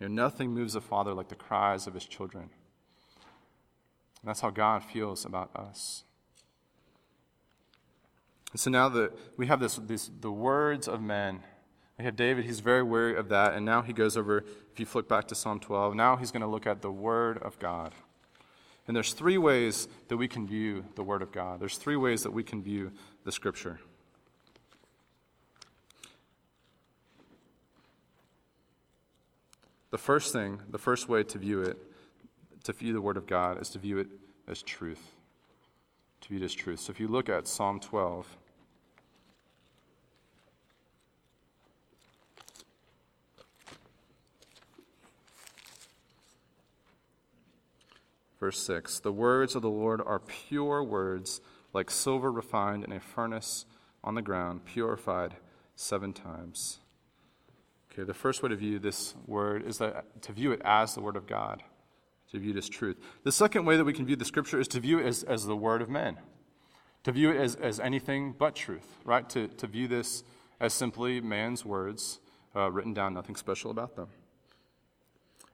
You 0.00 0.08
know, 0.08 0.24
nothing 0.24 0.50
moves 0.50 0.74
a 0.74 0.80
father 0.80 1.12
like 1.12 1.28
the 1.28 1.34
cries 1.34 1.86
of 1.86 1.94
his 1.94 2.06
children. 2.06 2.50
And 4.22 4.28
that's 4.28 4.40
how 4.40 4.50
God 4.50 4.82
feels 4.82 5.24
about 5.24 5.54
us. 5.54 6.04
And 8.52 8.60
so 8.60 8.70
now 8.70 8.88
that 8.90 9.12
we 9.36 9.46
have 9.46 9.60
this, 9.60 9.76
this, 9.76 10.10
the 10.20 10.30
words 10.30 10.86
of 10.86 11.00
men. 11.00 11.40
We 11.98 12.04
have 12.04 12.16
David, 12.16 12.44
he's 12.44 12.60
very 12.60 12.82
wary 12.82 13.16
of 13.16 13.28
that. 13.30 13.54
And 13.54 13.64
now 13.64 13.82
he 13.82 13.92
goes 13.92 14.16
over, 14.16 14.44
if 14.72 14.78
you 14.78 14.86
flick 14.86 15.08
back 15.08 15.28
to 15.28 15.34
Psalm 15.34 15.60
12, 15.60 15.94
now 15.94 16.16
he's 16.16 16.30
going 16.30 16.42
to 16.42 16.46
look 16.46 16.66
at 16.66 16.82
the 16.82 16.90
word 16.90 17.38
of 17.38 17.58
God. 17.58 17.92
And 18.86 18.96
there's 18.96 19.12
three 19.12 19.38
ways 19.38 19.88
that 20.08 20.16
we 20.16 20.28
can 20.28 20.46
view 20.46 20.84
the 20.96 21.02
word 21.02 21.22
of 21.22 21.32
God. 21.32 21.60
There's 21.60 21.76
three 21.76 21.96
ways 21.96 22.22
that 22.24 22.32
we 22.32 22.42
can 22.42 22.62
view 22.62 22.92
the 23.24 23.32
scripture. 23.32 23.78
The 29.90 29.98
first 29.98 30.32
thing, 30.32 30.60
the 30.70 30.78
first 30.78 31.08
way 31.08 31.22
to 31.22 31.38
view 31.38 31.62
it, 31.62 31.78
to 32.64 32.72
view 32.72 32.92
the 32.92 33.00
word 33.00 33.16
of 33.16 33.26
God, 33.26 33.60
is 33.60 33.68
to 33.70 33.78
view 33.78 33.98
it 33.98 34.08
as 34.48 34.62
truth. 34.62 35.12
To 36.22 36.28
view 36.28 36.38
it 36.38 36.44
as 36.44 36.54
truth. 36.54 36.80
So 36.80 36.90
if 36.90 36.98
you 36.98 37.08
look 37.08 37.28
at 37.28 37.46
Psalm 37.46 37.78
12, 37.78 38.26
Verse 48.42 48.58
6 48.64 48.98
The 48.98 49.12
words 49.12 49.54
of 49.54 49.62
the 49.62 49.70
Lord 49.70 50.02
are 50.04 50.18
pure 50.18 50.82
words, 50.82 51.40
like 51.72 51.92
silver 51.92 52.32
refined 52.32 52.82
in 52.82 52.90
a 52.90 52.98
furnace 52.98 53.66
on 54.02 54.16
the 54.16 54.20
ground, 54.20 54.64
purified 54.64 55.36
seven 55.76 56.12
times. 56.12 56.80
Okay, 57.92 58.02
the 58.02 58.12
first 58.12 58.42
way 58.42 58.48
to 58.48 58.56
view 58.56 58.80
this 58.80 59.14
word 59.28 59.64
is 59.64 59.78
that 59.78 60.20
to 60.22 60.32
view 60.32 60.50
it 60.50 60.60
as 60.64 60.96
the 60.96 61.00
word 61.00 61.14
of 61.14 61.28
God, 61.28 61.62
to 62.32 62.40
view 62.40 62.50
it 62.50 62.56
as 62.56 62.68
truth. 62.68 62.96
The 63.22 63.30
second 63.30 63.64
way 63.64 63.76
that 63.76 63.84
we 63.84 63.92
can 63.92 64.06
view 64.06 64.16
the 64.16 64.24
scripture 64.24 64.58
is 64.58 64.66
to 64.68 64.80
view 64.80 64.98
it 64.98 65.06
as, 65.06 65.22
as 65.22 65.46
the 65.46 65.54
word 65.54 65.80
of 65.80 65.88
men, 65.88 66.18
to 67.04 67.12
view 67.12 67.30
it 67.30 67.36
as, 67.36 67.54
as 67.54 67.78
anything 67.78 68.34
but 68.36 68.56
truth, 68.56 68.98
right? 69.04 69.30
To, 69.30 69.46
to 69.46 69.68
view 69.68 69.86
this 69.86 70.24
as 70.58 70.74
simply 70.74 71.20
man's 71.20 71.64
words 71.64 72.18
uh, 72.56 72.72
written 72.72 72.92
down, 72.92 73.14
nothing 73.14 73.36
special 73.36 73.70
about 73.70 73.94
them. 73.94 74.08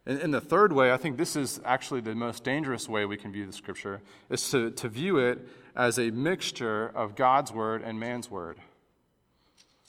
And, 0.09 0.18
and 0.21 0.35
the 0.35 0.40
third 0.40 0.73
way, 0.73 0.90
I 0.90 0.97
think 0.97 1.18
this 1.18 1.37
is 1.37 1.61
actually 1.64 2.01
the 2.01 2.14
most 2.14 2.42
dangerous 2.42 2.88
way 2.88 3.05
we 3.05 3.18
can 3.18 3.31
view 3.31 3.47
the 3.47 3.53
scripture, 3.53 4.01
is 4.31 4.51
to, 4.51 4.71
to 4.73 4.88
view 4.88 5.18
it 5.18 5.47
as 5.77 5.99
a 5.99 6.11
mixture 6.11 6.88
of 6.88 7.14
God's 7.14 7.53
word 7.53 7.83
and 7.83 8.01
man's 8.01 8.31
word. 8.31 8.57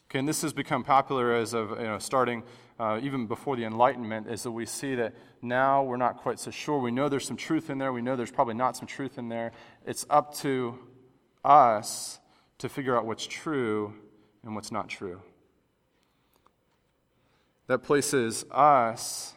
Okay, 0.09 0.19
and 0.19 0.27
this 0.27 0.41
has 0.41 0.51
become 0.53 0.83
popular 0.83 1.33
as 1.33 1.53
of 1.53 1.71
you 1.71 1.85
know, 1.85 1.99
starting 1.99 2.43
uh, 2.79 2.99
even 3.01 3.27
before 3.27 3.55
the 3.55 3.63
Enlightenment, 3.63 4.27
is 4.27 4.43
that 4.43 4.51
we 4.51 4.65
see 4.65 4.95
that 4.95 5.13
now 5.41 5.83
we're 5.83 5.97
not 5.97 6.17
quite 6.17 6.39
so 6.39 6.51
sure. 6.51 6.79
We 6.79 6.91
know 6.91 7.07
there's 7.07 7.25
some 7.25 7.37
truth 7.37 7.69
in 7.69 7.77
there. 7.77 7.93
We 7.93 8.01
know 8.01 8.15
there's 8.15 8.31
probably 8.31 8.55
not 8.55 8.75
some 8.75 8.87
truth 8.87 9.17
in 9.17 9.29
there. 9.29 9.53
It's 9.85 10.05
up 10.09 10.33
to 10.35 10.79
us 11.45 12.19
to 12.57 12.67
figure 12.67 12.97
out 12.97 13.05
what's 13.05 13.25
true 13.25 13.93
and 14.43 14.53
what's 14.53 14.71
not 14.71 14.89
true. 14.89 15.21
That 17.67 17.83
places 17.83 18.45
us 18.51 19.33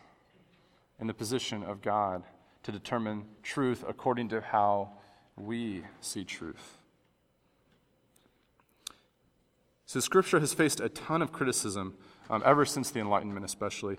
in 1.02 1.08
the 1.08 1.14
position 1.14 1.64
of 1.64 1.82
God 1.82 2.22
to 2.62 2.70
determine 2.70 3.24
truth 3.42 3.84
according 3.88 4.28
to 4.28 4.40
how 4.40 4.92
we 5.36 5.82
see 6.00 6.22
truth. 6.24 6.78
So, 9.84 9.98
Scripture 9.98 10.38
has 10.38 10.54
faced 10.54 10.78
a 10.78 10.88
ton 10.88 11.20
of 11.20 11.32
criticism 11.32 11.96
um, 12.30 12.40
ever 12.46 12.64
since 12.64 12.92
the 12.92 13.00
Enlightenment, 13.00 13.44
especially. 13.44 13.98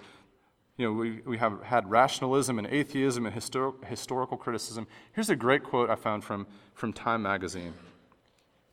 You 0.78 0.88
know, 0.88 0.94
we, 0.94 1.20
we 1.26 1.38
have 1.40 1.62
had 1.64 1.92
rationalism 1.92 2.58
and 2.58 2.66
atheism 2.68 3.26
and 3.26 3.36
histor- 3.36 3.84
historical 3.84 4.38
criticism. 4.38 4.88
Here's 5.12 5.30
a 5.30 5.36
great 5.36 5.64
quote 5.64 5.90
I 5.90 5.96
found 5.96 6.24
from, 6.24 6.48
from 6.74 6.94
Time 6.94 7.22
magazine. 7.22 7.74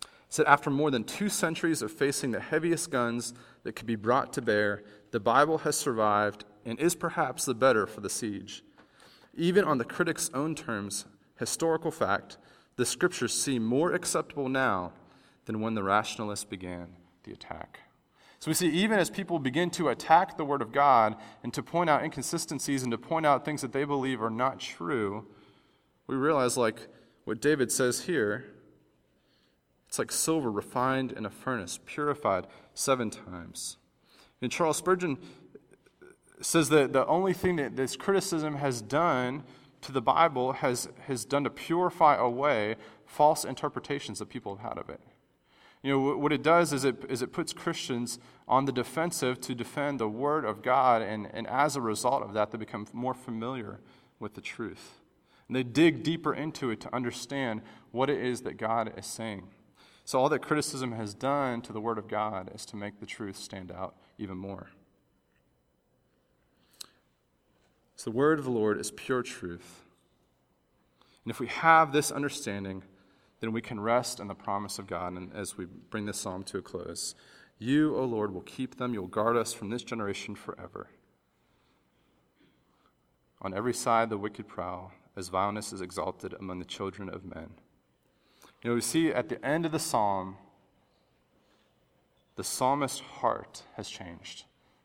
It 0.03 0.09
said, 0.29 0.47
After 0.47 0.71
more 0.71 0.93
than 0.93 1.03
two 1.03 1.29
centuries 1.29 1.83
of 1.83 1.90
facing 1.90 2.31
the 2.31 2.40
heaviest 2.40 2.93
guns 2.93 3.35
that 3.64 3.75
could 3.75 3.88
be 3.88 3.97
brought 3.97 4.33
to 4.35 4.40
bear, 4.40 4.85
the 5.11 5.19
Bible 5.19 5.59
has 5.59 5.77
survived 5.77 6.45
and 6.64 6.79
is 6.79 6.94
perhaps 6.94 7.44
the 7.44 7.55
better 7.55 7.87
for 7.87 8.01
the 8.01 8.11
siege. 8.11 8.62
Even 9.35 9.64
on 9.64 9.79
the 9.79 9.85
critic's 9.85 10.31
own 10.35 10.55
terms, 10.55 11.07
historical 11.38 11.90
fact, 11.90 12.38
the 12.77 12.87
scriptures 12.87 13.35
seem 13.35 13.64
more 13.64 13.92
acceptable 13.92 14.49
now 14.49 14.92
than 15.44 15.61
when 15.61 15.75
the 15.75 15.83
rationalists 15.83 16.44
began 16.44 16.88
the 17.25 17.33
attack. 17.33 17.81
So 18.38 18.51
we 18.51 18.55
see, 18.55 18.70
even 18.70 18.99
as 18.99 19.11
people 19.11 19.38
begin 19.38 19.68
to 19.73 19.90
attack 19.90 20.37
the 20.38 20.46
Word 20.46 20.62
of 20.62 20.73
God 20.73 21.16
and 21.42 21.53
to 21.53 21.62
point 21.62 21.90
out 21.90 22.03
inconsistencies 22.03 22.83
and 22.83 22.90
to 22.90 22.96
point 22.96 23.27
out 23.27 23.44
things 23.44 23.61
that 23.61 23.73
they 23.73 23.85
believe 23.85 24.23
are 24.23 24.31
not 24.31 24.59
true, 24.59 25.27
we 26.07 26.16
realize, 26.16 26.57
like 26.57 26.88
what 27.25 27.40
David 27.40 27.70
says 27.70 28.03
here, 28.03 28.46
it's 29.88 29.99
like 29.99 30.11
silver 30.11 30.51
refined 30.51 31.12
in 31.12 31.27
a 31.27 31.31
furnace, 31.31 31.81
purified 31.85 32.46
seven 32.73 33.11
times. 33.11 33.77
And 34.40 34.51
Charles 34.51 34.79
Spurgeon 34.79 35.18
says 36.40 36.68
that 36.70 36.92
the 36.92 37.07
only 37.07 37.33
thing 37.33 37.57
that 37.57 37.76
this 37.76 37.96
criticism 37.96 38.57
has 38.57 38.81
done 38.81 39.44
to 39.83 39.92
the 39.92 40.03
Bible 40.03 40.53
has, 40.53 40.88
has 41.07 41.24
done 41.24 41.44
to 41.44 41.50
purify 41.50 42.16
away 42.16 42.76
false 43.07 43.44
interpretations 43.44 44.18
that 44.18 44.29
people 44.29 44.57
have 44.57 44.70
had 44.70 44.79
of 44.79 44.88
it. 44.88 45.00
You 45.83 45.92
know, 45.92 46.16
what 46.18 46.33
it 46.33 46.42
does 46.42 46.72
is 46.72 46.85
it, 46.85 47.05
is 47.09 47.22
it 47.22 47.33
puts 47.33 47.53
Christians 47.55 48.18
on 48.46 48.66
the 48.66 48.72
defensive 48.72 49.40
to 49.42 49.55
defend 49.55 49.98
the 49.98 50.09
Word 50.09 50.44
of 50.44 50.62
God, 50.62 51.00
and, 51.00 51.29
and 51.33 51.46
as 51.46 51.74
a 51.74 51.81
result 51.81 52.22
of 52.22 52.35
that, 52.35 52.50
they 52.50 52.59
become 52.59 52.87
more 52.92 53.14
familiar 53.14 53.81
with 54.18 54.35
the 54.35 54.42
truth. 54.42 55.00
And 55.48 55.57
they 55.57 55.62
dig 55.62 56.03
deeper 56.03 56.35
into 56.35 56.70
it 56.70 56.81
to 56.83 56.94
understand 56.94 57.62
what 57.92 58.11
it 58.11 58.22
is 58.22 58.42
that 58.42 58.59
God 58.59 58.92
is 58.96 59.07
saying. 59.07 59.48
So, 60.05 60.18
all 60.20 60.29
that 60.29 60.40
criticism 60.40 60.92
has 60.92 61.14
done 61.14 61.62
to 61.62 61.72
the 61.72 61.81
Word 61.81 61.96
of 61.96 62.09
God 62.09 62.50
is 62.55 62.66
to 62.66 62.76
make 62.76 63.00
the 63.00 63.07
truth 63.07 63.37
stand 63.37 63.72
out 63.72 63.96
even 64.18 64.37
more. 64.37 64.68
So 68.01 68.11
the 68.11 68.17
word 68.17 68.39
of 68.39 68.47
the 68.47 68.51
Lord 68.51 68.81
is 68.81 68.91
pure 68.93 69.23
truth. 69.23 69.83
And 71.23 71.31
if 71.31 71.39
we 71.39 71.49
have 71.49 71.93
this 71.93 72.11
understanding, 72.11 72.83
then 73.41 73.53
we 73.53 73.61
can 73.61 73.79
rest 73.79 74.21
in 74.21 74.27
the 74.27 74.35
promise 74.35 74.79
of 74.79 74.87
God. 74.87 75.13
And 75.13 75.31
as 75.35 75.59
we 75.59 75.67
bring 75.67 76.07
this 76.07 76.19
psalm 76.19 76.43
to 76.45 76.57
a 76.57 76.63
close, 76.63 77.15
you, 77.59 77.95
O 77.95 78.07
Lord, 78.07 78.33
will 78.33 78.41
keep 78.41 78.79
them. 78.79 78.95
You'll 78.95 79.07
guard 79.07 79.37
us 79.37 79.53
from 79.53 79.69
this 79.69 79.83
generation 79.83 80.35
forever. 80.35 80.89
On 83.43 83.53
every 83.53 83.75
side, 83.75 84.09
the 84.09 84.17
wicked 84.17 84.49
prowl, 84.49 84.93
as 85.15 85.29
vileness 85.29 85.71
is 85.71 85.83
exalted 85.83 86.33
among 86.41 86.59
the 86.59 86.65
children 86.65 87.11
of 87.11 87.27
men. 87.27 87.51
You 88.63 88.71
know, 88.71 88.77
we 88.77 88.81
see 88.81 89.09
at 89.09 89.29
the 89.29 89.45
end 89.45 89.67
of 89.67 89.73
the 89.73 89.79
psalm, 89.79 90.39
the 92.37 92.45
psalmist's 92.45 93.01
heart 93.01 93.65
has 93.75 93.91
changed, 93.91 94.45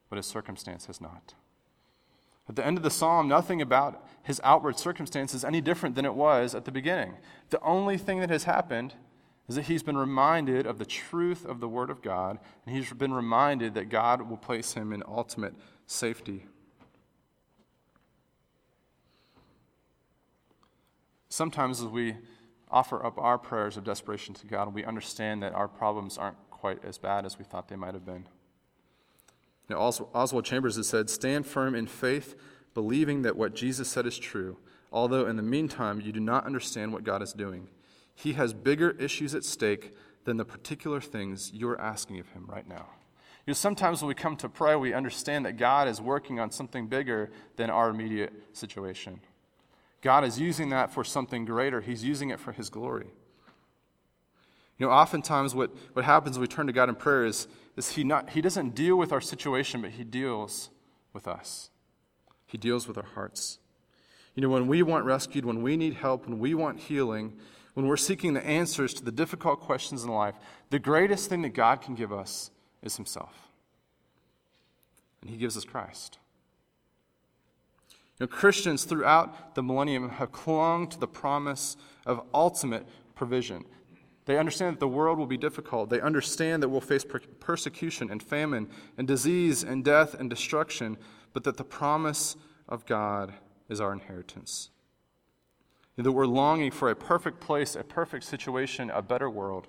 but 0.10 0.18
his 0.18 0.26
circumstance 0.26 0.88
has 0.88 1.00
not. 1.00 1.34
At 2.48 2.56
the 2.56 2.66
end 2.66 2.78
of 2.78 2.84
the 2.84 2.92
psalm, 2.92 3.28
nothing 3.28 3.62
about 3.62 4.06
his 4.22 4.40
outward 4.44 4.78
circumstances 4.78 5.44
any 5.44 5.62
different 5.62 5.96
than 5.96 6.06
it 6.06 6.14
was 6.14 6.54
at 6.54 6.66
the 6.66 6.72
beginning. 6.72 7.16
The 7.50 7.62
only 7.62 7.98
thing 7.98 8.20
that 8.20 8.30
has 8.30 8.44
happened 8.44 8.94
is 9.48 9.56
that 9.56 9.64
he's 9.64 9.84
been 9.84 9.98
reminded 9.98 10.66
of 10.66 10.80
the 10.80 10.86
truth 10.86 11.46
of 11.46 11.60
the 11.60 11.68
Word 11.68 11.90
of 11.90 12.02
God, 12.02 12.40
and 12.66 12.76
he's 12.76 12.92
been 12.94 13.14
reminded 13.14 13.74
that 13.76 13.90
God 13.90 14.24
will 14.24 14.38
place 14.38 14.74
him 14.74 14.92
in 14.92 15.04
ultimate 15.08 15.54
safety. 15.86 16.46
Sometimes, 21.30 21.82
as 21.82 21.88
we 21.88 22.16
offer 22.72 23.06
up 23.06 23.18
our 23.20 23.38
prayers 23.38 23.78
of 23.78 23.84
desperation 23.84 24.34
to 24.36 24.48
God, 24.48 24.74
we 24.74 24.84
understand 24.84 25.44
that 25.44 25.54
our 25.54 25.68
problems 25.68 26.18
aren't 26.18 26.38
quite 26.50 26.84
as 26.84 26.98
bad 26.98 27.26
as 27.26 27.38
we 27.38 27.46
thought 27.46 27.68
they 27.68 27.76
might 27.76 27.94
have 27.94 28.06
been. 28.06 28.26
Know, 29.70 29.80
Oswald 29.80 30.46
Chambers 30.46 30.76
has 30.76 30.88
said, 30.88 31.10
Stand 31.10 31.46
firm 31.46 31.74
in 31.76 31.88
faith, 31.88 32.36
believing 32.74 33.24
that 33.24 33.36
what 33.36 33.56
Jesus 33.56 33.90
said 33.90 34.06
is 34.06 34.18
true, 34.18 34.58
although 34.92 35.26
in 35.26 35.38
the 35.38 35.44
meantime 35.44 36.02
you 36.02 36.12
do 36.12 36.20
not 36.20 36.46
understand 36.46 36.94
what 36.94 37.04
God 37.04 37.22
is 37.22 37.34
doing. 37.34 37.68
He 38.14 38.34
has 38.34 38.54
bigger 38.54 38.92
issues 38.92 39.34
at 39.34 39.44
stake 39.44 39.94
than 40.24 40.38
the 40.38 40.46
particular 40.46 41.02
things 41.02 41.52
you're 41.54 41.80
asking 41.80 42.20
of 42.20 42.30
Him 42.30 42.46
right 42.48 42.68
now. 42.68 42.88
You 43.46 43.52
know, 43.52 43.54
sometimes 43.54 44.02
when 44.02 44.08
we 44.08 44.16
come 44.16 44.36
to 44.38 44.50
pray, 44.50 44.76
we 44.76 44.94
understand 44.94 45.46
that 45.46 45.58
God 45.58 45.88
is 45.88 46.02
working 46.02 46.40
on 46.40 46.50
something 46.52 46.88
bigger 46.88 47.32
than 47.58 47.70
our 47.70 47.90
immediate 47.90 48.34
situation. 48.54 49.20
God 50.02 50.24
is 50.24 50.40
using 50.40 50.70
that 50.70 50.92
for 50.92 51.04
something 51.04 51.46
greater, 51.46 51.82
He's 51.82 52.04
using 52.04 52.30
it 52.30 52.40
for 52.40 52.52
His 52.52 52.70
glory. 52.70 53.08
You 54.78 54.86
know, 54.86 54.92
oftentimes 54.92 55.56
what, 55.56 55.72
what 55.94 56.06
happens 56.06 56.38
when 56.38 56.42
we 56.42 56.48
turn 56.48 56.68
to 56.68 56.74
God 56.74 56.90
in 56.90 56.96
prayer 56.96 57.26
is, 57.26 57.48
is 57.78 57.92
he, 57.92 58.04
not, 58.04 58.32
he 58.32 58.42
doesn't 58.42 58.76
deal 58.76 58.98
with 58.98 59.12
our 59.12 59.22
situation, 59.22 59.82
but 59.82 59.92
He 59.92 60.04
deals 60.04 60.70
with 61.14 61.28
us. 61.28 61.70
He 62.46 62.58
deals 62.58 62.88
with 62.88 62.98
our 62.98 63.06
hearts. 63.16 63.60
You 64.36 64.42
know, 64.42 64.50
when 64.50 64.68
we 64.68 64.84
want 64.84 65.06
rescued, 65.06 65.46
when 65.46 65.62
we 65.62 65.78
need 65.78 65.94
help, 65.94 66.28
when 66.28 66.40
we 66.40 66.54
want 66.54 66.80
healing, 66.80 67.34
when 67.74 67.88
we're 67.88 67.98
seeking 67.98 68.34
the 68.34 68.46
answers 68.46 68.94
to 68.96 69.04
the 69.04 69.12
difficult 69.12 69.62
questions 69.62 70.04
in 70.04 70.10
life, 70.10 70.36
the 70.70 70.80
greatest 70.80 71.30
thing 71.30 71.42
that 71.44 71.54
God 71.54 71.82
can 71.82 71.96
give 71.96 72.12
us 72.12 72.52
is 72.82 72.98
Himself. 72.98 73.50
And 75.22 75.30
He 75.30 75.38
gives 75.38 75.56
us 75.56 75.64
Christ. 75.64 76.18
You 78.20 78.26
know, 78.26 78.28
Christians 78.28 78.84
throughout 78.84 79.56
the 79.56 79.64
millennium 79.64 80.10
have 80.10 80.32
clung 80.32 80.88
to 80.90 81.00
the 81.00 81.08
promise 81.08 81.76
of 82.06 82.22
ultimate 82.34 82.86
provision. 83.14 83.66
They 84.26 84.38
understand 84.38 84.76
that 84.76 84.80
the 84.80 84.88
world 84.88 85.20
will 85.20 85.28
be 85.28 85.38
difficult. 85.38 85.90
They 85.90 86.02
understand 86.02 86.64
that 86.64 86.70
we'll 86.70 86.82
face 86.82 87.06
per- 87.06 87.20
persecution 87.40 88.10
and 88.10 88.22
famine 88.22 88.70
and 88.98 89.08
disease 89.08 89.64
and 89.64 89.86
death 89.86 90.16
and 90.16 90.30
destruction, 90.30 90.98
but 91.34 91.44
that 91.44 91.58
the 91.58 91.64
promise 91.64 92.36
of 92.68 92.86
God 92.86 93.34
is 93.70 93.80
our 93.80 93.94
inheritance. 93.94 94.72
That 95.98 96.12
we're 96.12 96.26
longing 96.26 96.72
for 96.72 96.90
a 96.90 96.96
perfect 96.96 97.40
place, 97.40 97.76
a 97.76 97.84
perfect 97.84 98.26
situation, 98.26 98.90
a 98.90 99.02
better 99.02 99.30
world. 99.30 99.68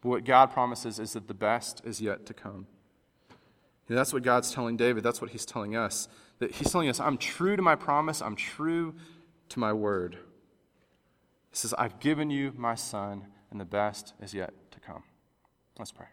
But 0.00 0.08
what 0.08 0.24
God 0.24 0.50
promises 0.50 0.98
is 0.98 1.12
that 1.12 1.28
the 1.28 1.34
best 1.34 1.82
is 1.84 2.00
yet 2.00 2.24
to 2.26 2.34
come. 2.34 2.66
And 3.88 3.96
that's 3.96 4.12
what 4.12 4.22
God's 4.22 4.52
telling 4.52 4.76
David. 4.76 5.02
That's 5.02 5.20
what 5.20 5.30
he's 5.30 5.46
telling 5.46 5.76
us. 5.76 6.08
That 6.38 6.52
he's 6.52 6.70
telling 6.70 6.88
us, 6.88 7.00
I'm 7.00 7.18
true 7.18 7.56
to 7.56 7.62
my 7.62 7.74
promise, 7.74 8.20
I'm 8.22 8.36
true 8.36 8.94
to 9.50 9.58
my 9.58 9.72
word. 9.72 10.18
Says, 11.58 11.74
I've 11.76 11.98
given 11.98 12.30
you 12.30 12.52
my 12.56 12.76
son, 12.76 13.26
and 13.50 13.60
the 13.60 13.64
best 13.64 14.14
is 14.22 14.32
yet 14.32 14.54
to 14.70 14.78
come. 14.78 15.02
Let's 15.76 15.90
pray. 15.90 16.06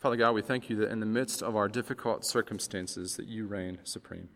Father 0.00 0.16
God, 0.16 0.32
we 0.32 0.42
thank 0.42 0.68
you 0.68 0.76
that 0.76 0.90
in 0.90 1.00
the 1.00 1.06
midst 1.06 1.42
of 1.42 1.56
our 1.56 1.66
difficult 1.66 2.26
circumstances 2.26 3.16
that 3.16 3.26
you 3.26 3.46
reign 3.46 3.78
supreme. 3.84 4.28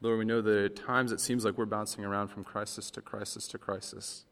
Lord, 0.00 0.20
we 0.20 0.24
know 0.24 0.40
that 0.42 0.64
at 0.64 0.76
times 0.76 1.10
it 1.10 1.20
seems 1.20 1.44
like 1.44 1.58
we're 1.58 1.66
bouncing 1.66 2.04
around 2.04 2.28
from 2.28 2.44
crisis 2.44 2.88
to 2.92 3.00
crisis 3.00 3.48
to 3.48 3.58
crisis. 3.58 4.26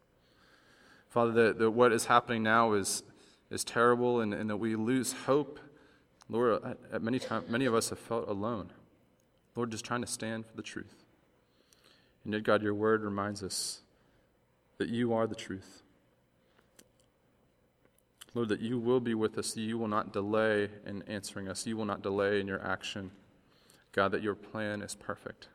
Father, 1.11 1.33
that, 1.33 1.59
that 1.59 1.73
what 1.73 1.93
is 1.93 2.05
happening 2.05 2.45
now 2.45 2.73
is, 2.75 3.03
is 3.51 3.65
terrible 3.65 4.21
and, 4.21 4.33
and 4.33 4.49
that 4.49 4.59
we 4.59 4.77
lose 4.77 5.13
hope. 5.27 5.59
Lord, 6.29 6.63
at, 6.93 7.03
many, 7.03 7.19
time, 7.19 7.45
many 7.49 7.67
of 7.67 7.75
us 7.75 7.91
have 7.91 7.99
felt 7.99 8.29
alone. 8.29 8.71
Lord, 9.55 9.71
just 9.71 9.85
trying 9.85 10.01
to 10.01 10.07
stand 10.07 10.47
for 10.47 10.57
the 10.57 10.63
truth. 10.63 11.05
And 12.25 12.33
yet, 12.33 12.43
God, 12.43 12.63
your 12.63 12.75
word 12.75 13.03
reminds 13.03 13.43
us 13.43 13.81
that 14.79 14.89
you 14.89 15.13
are 15.13 15.27
the 15.27 15.35
truth. 15.35 15.83
Lord, 18.35 18.49
that 18.49 18.61
you 18.61 18.79
will 18.79 19.01
be 19.01 19.15
with 19.15 19.37
us, 19.37 19.53
that 19.53 19.61
you 19.61 19.77
will 19.77 19.89
not 19.89 20.13
delay 20.13 20.71
in 20.87 21.03
answering 21.03 21.49
us, 21.49 21.67
you 21.67 21.77
will 21.77 21.85
not 21.85 22.03
delay 22.03 22.41
in 22.41 22.47
your 22.47 22.65
action. 22.67 23.11
God, 23.93 24.13
that 24.13 24.23
your 24.23 24.35
plan 24.35 24.81
is 24.81 24.95
perfect. 24.95 25.49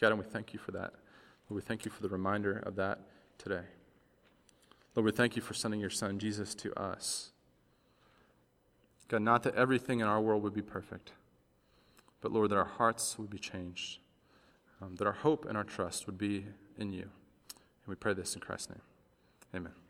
God, 0.00 0.08
and 0.08 0.18
we 0.18 0.24
thank 0.24 0.54
you 0.54 0.58
for 0.58 0.72
that. 0.72 0.94
Lord, 1.48 1.56
we 1.56 1.60
thank 1.60 1.84
you 1.84 1.90
for 1.90 2.02
the 2.02 2.08
reminder 2.08 2.58
of 2.58 2.76
that 2.76 3.00
today. 3.36 3.64
Lord, 4.94 5.04
we 5.04 5.12
thank 5.12 5.36
you 5.36 5.42
for 5.42 5.52
sending 5.52 5.80
your 5.80 5.90
son, 5.90 6.18
Jesus, 6.18 6.54
to 6.54 6.72
us. 6.74 7.32
God, 9.08 9.22
not 9.22 9.42
that 9.44 9.54
everything 9.54 10.00
in 10.00 10.06
our 10.06 10.20
world 10.20 10.42
would 10.42 10.54
be 10.54 10.62
perfect, 10.62 11.12
but 12.20 12.32
Lord, 12.32 12.50
that 12.50 12.56
our 12.56 12.64
hearts 12.64 13.18
would 13.18 13.30
be 13.30 13.38
changed, 13.38 13.98
um, 14.82 14.96
that 14.96 15.06
our 15.06 15.12
hope 15.12 15.44
and 15.44 15.56
our 15.56 15.64
trust 15.64 16.06
would 16.06 16.18
be 16.18 16.46
in 16.76 16.92
you. 16.92 17.02
And 17.02 17.86
we 17.86 17.94
pray 17.94 18.14
this 18.14 18.34
in 18.34 18.40
Christ's 18.40 18.70
name. 18.70 18.82
Amen. 19.54 19.85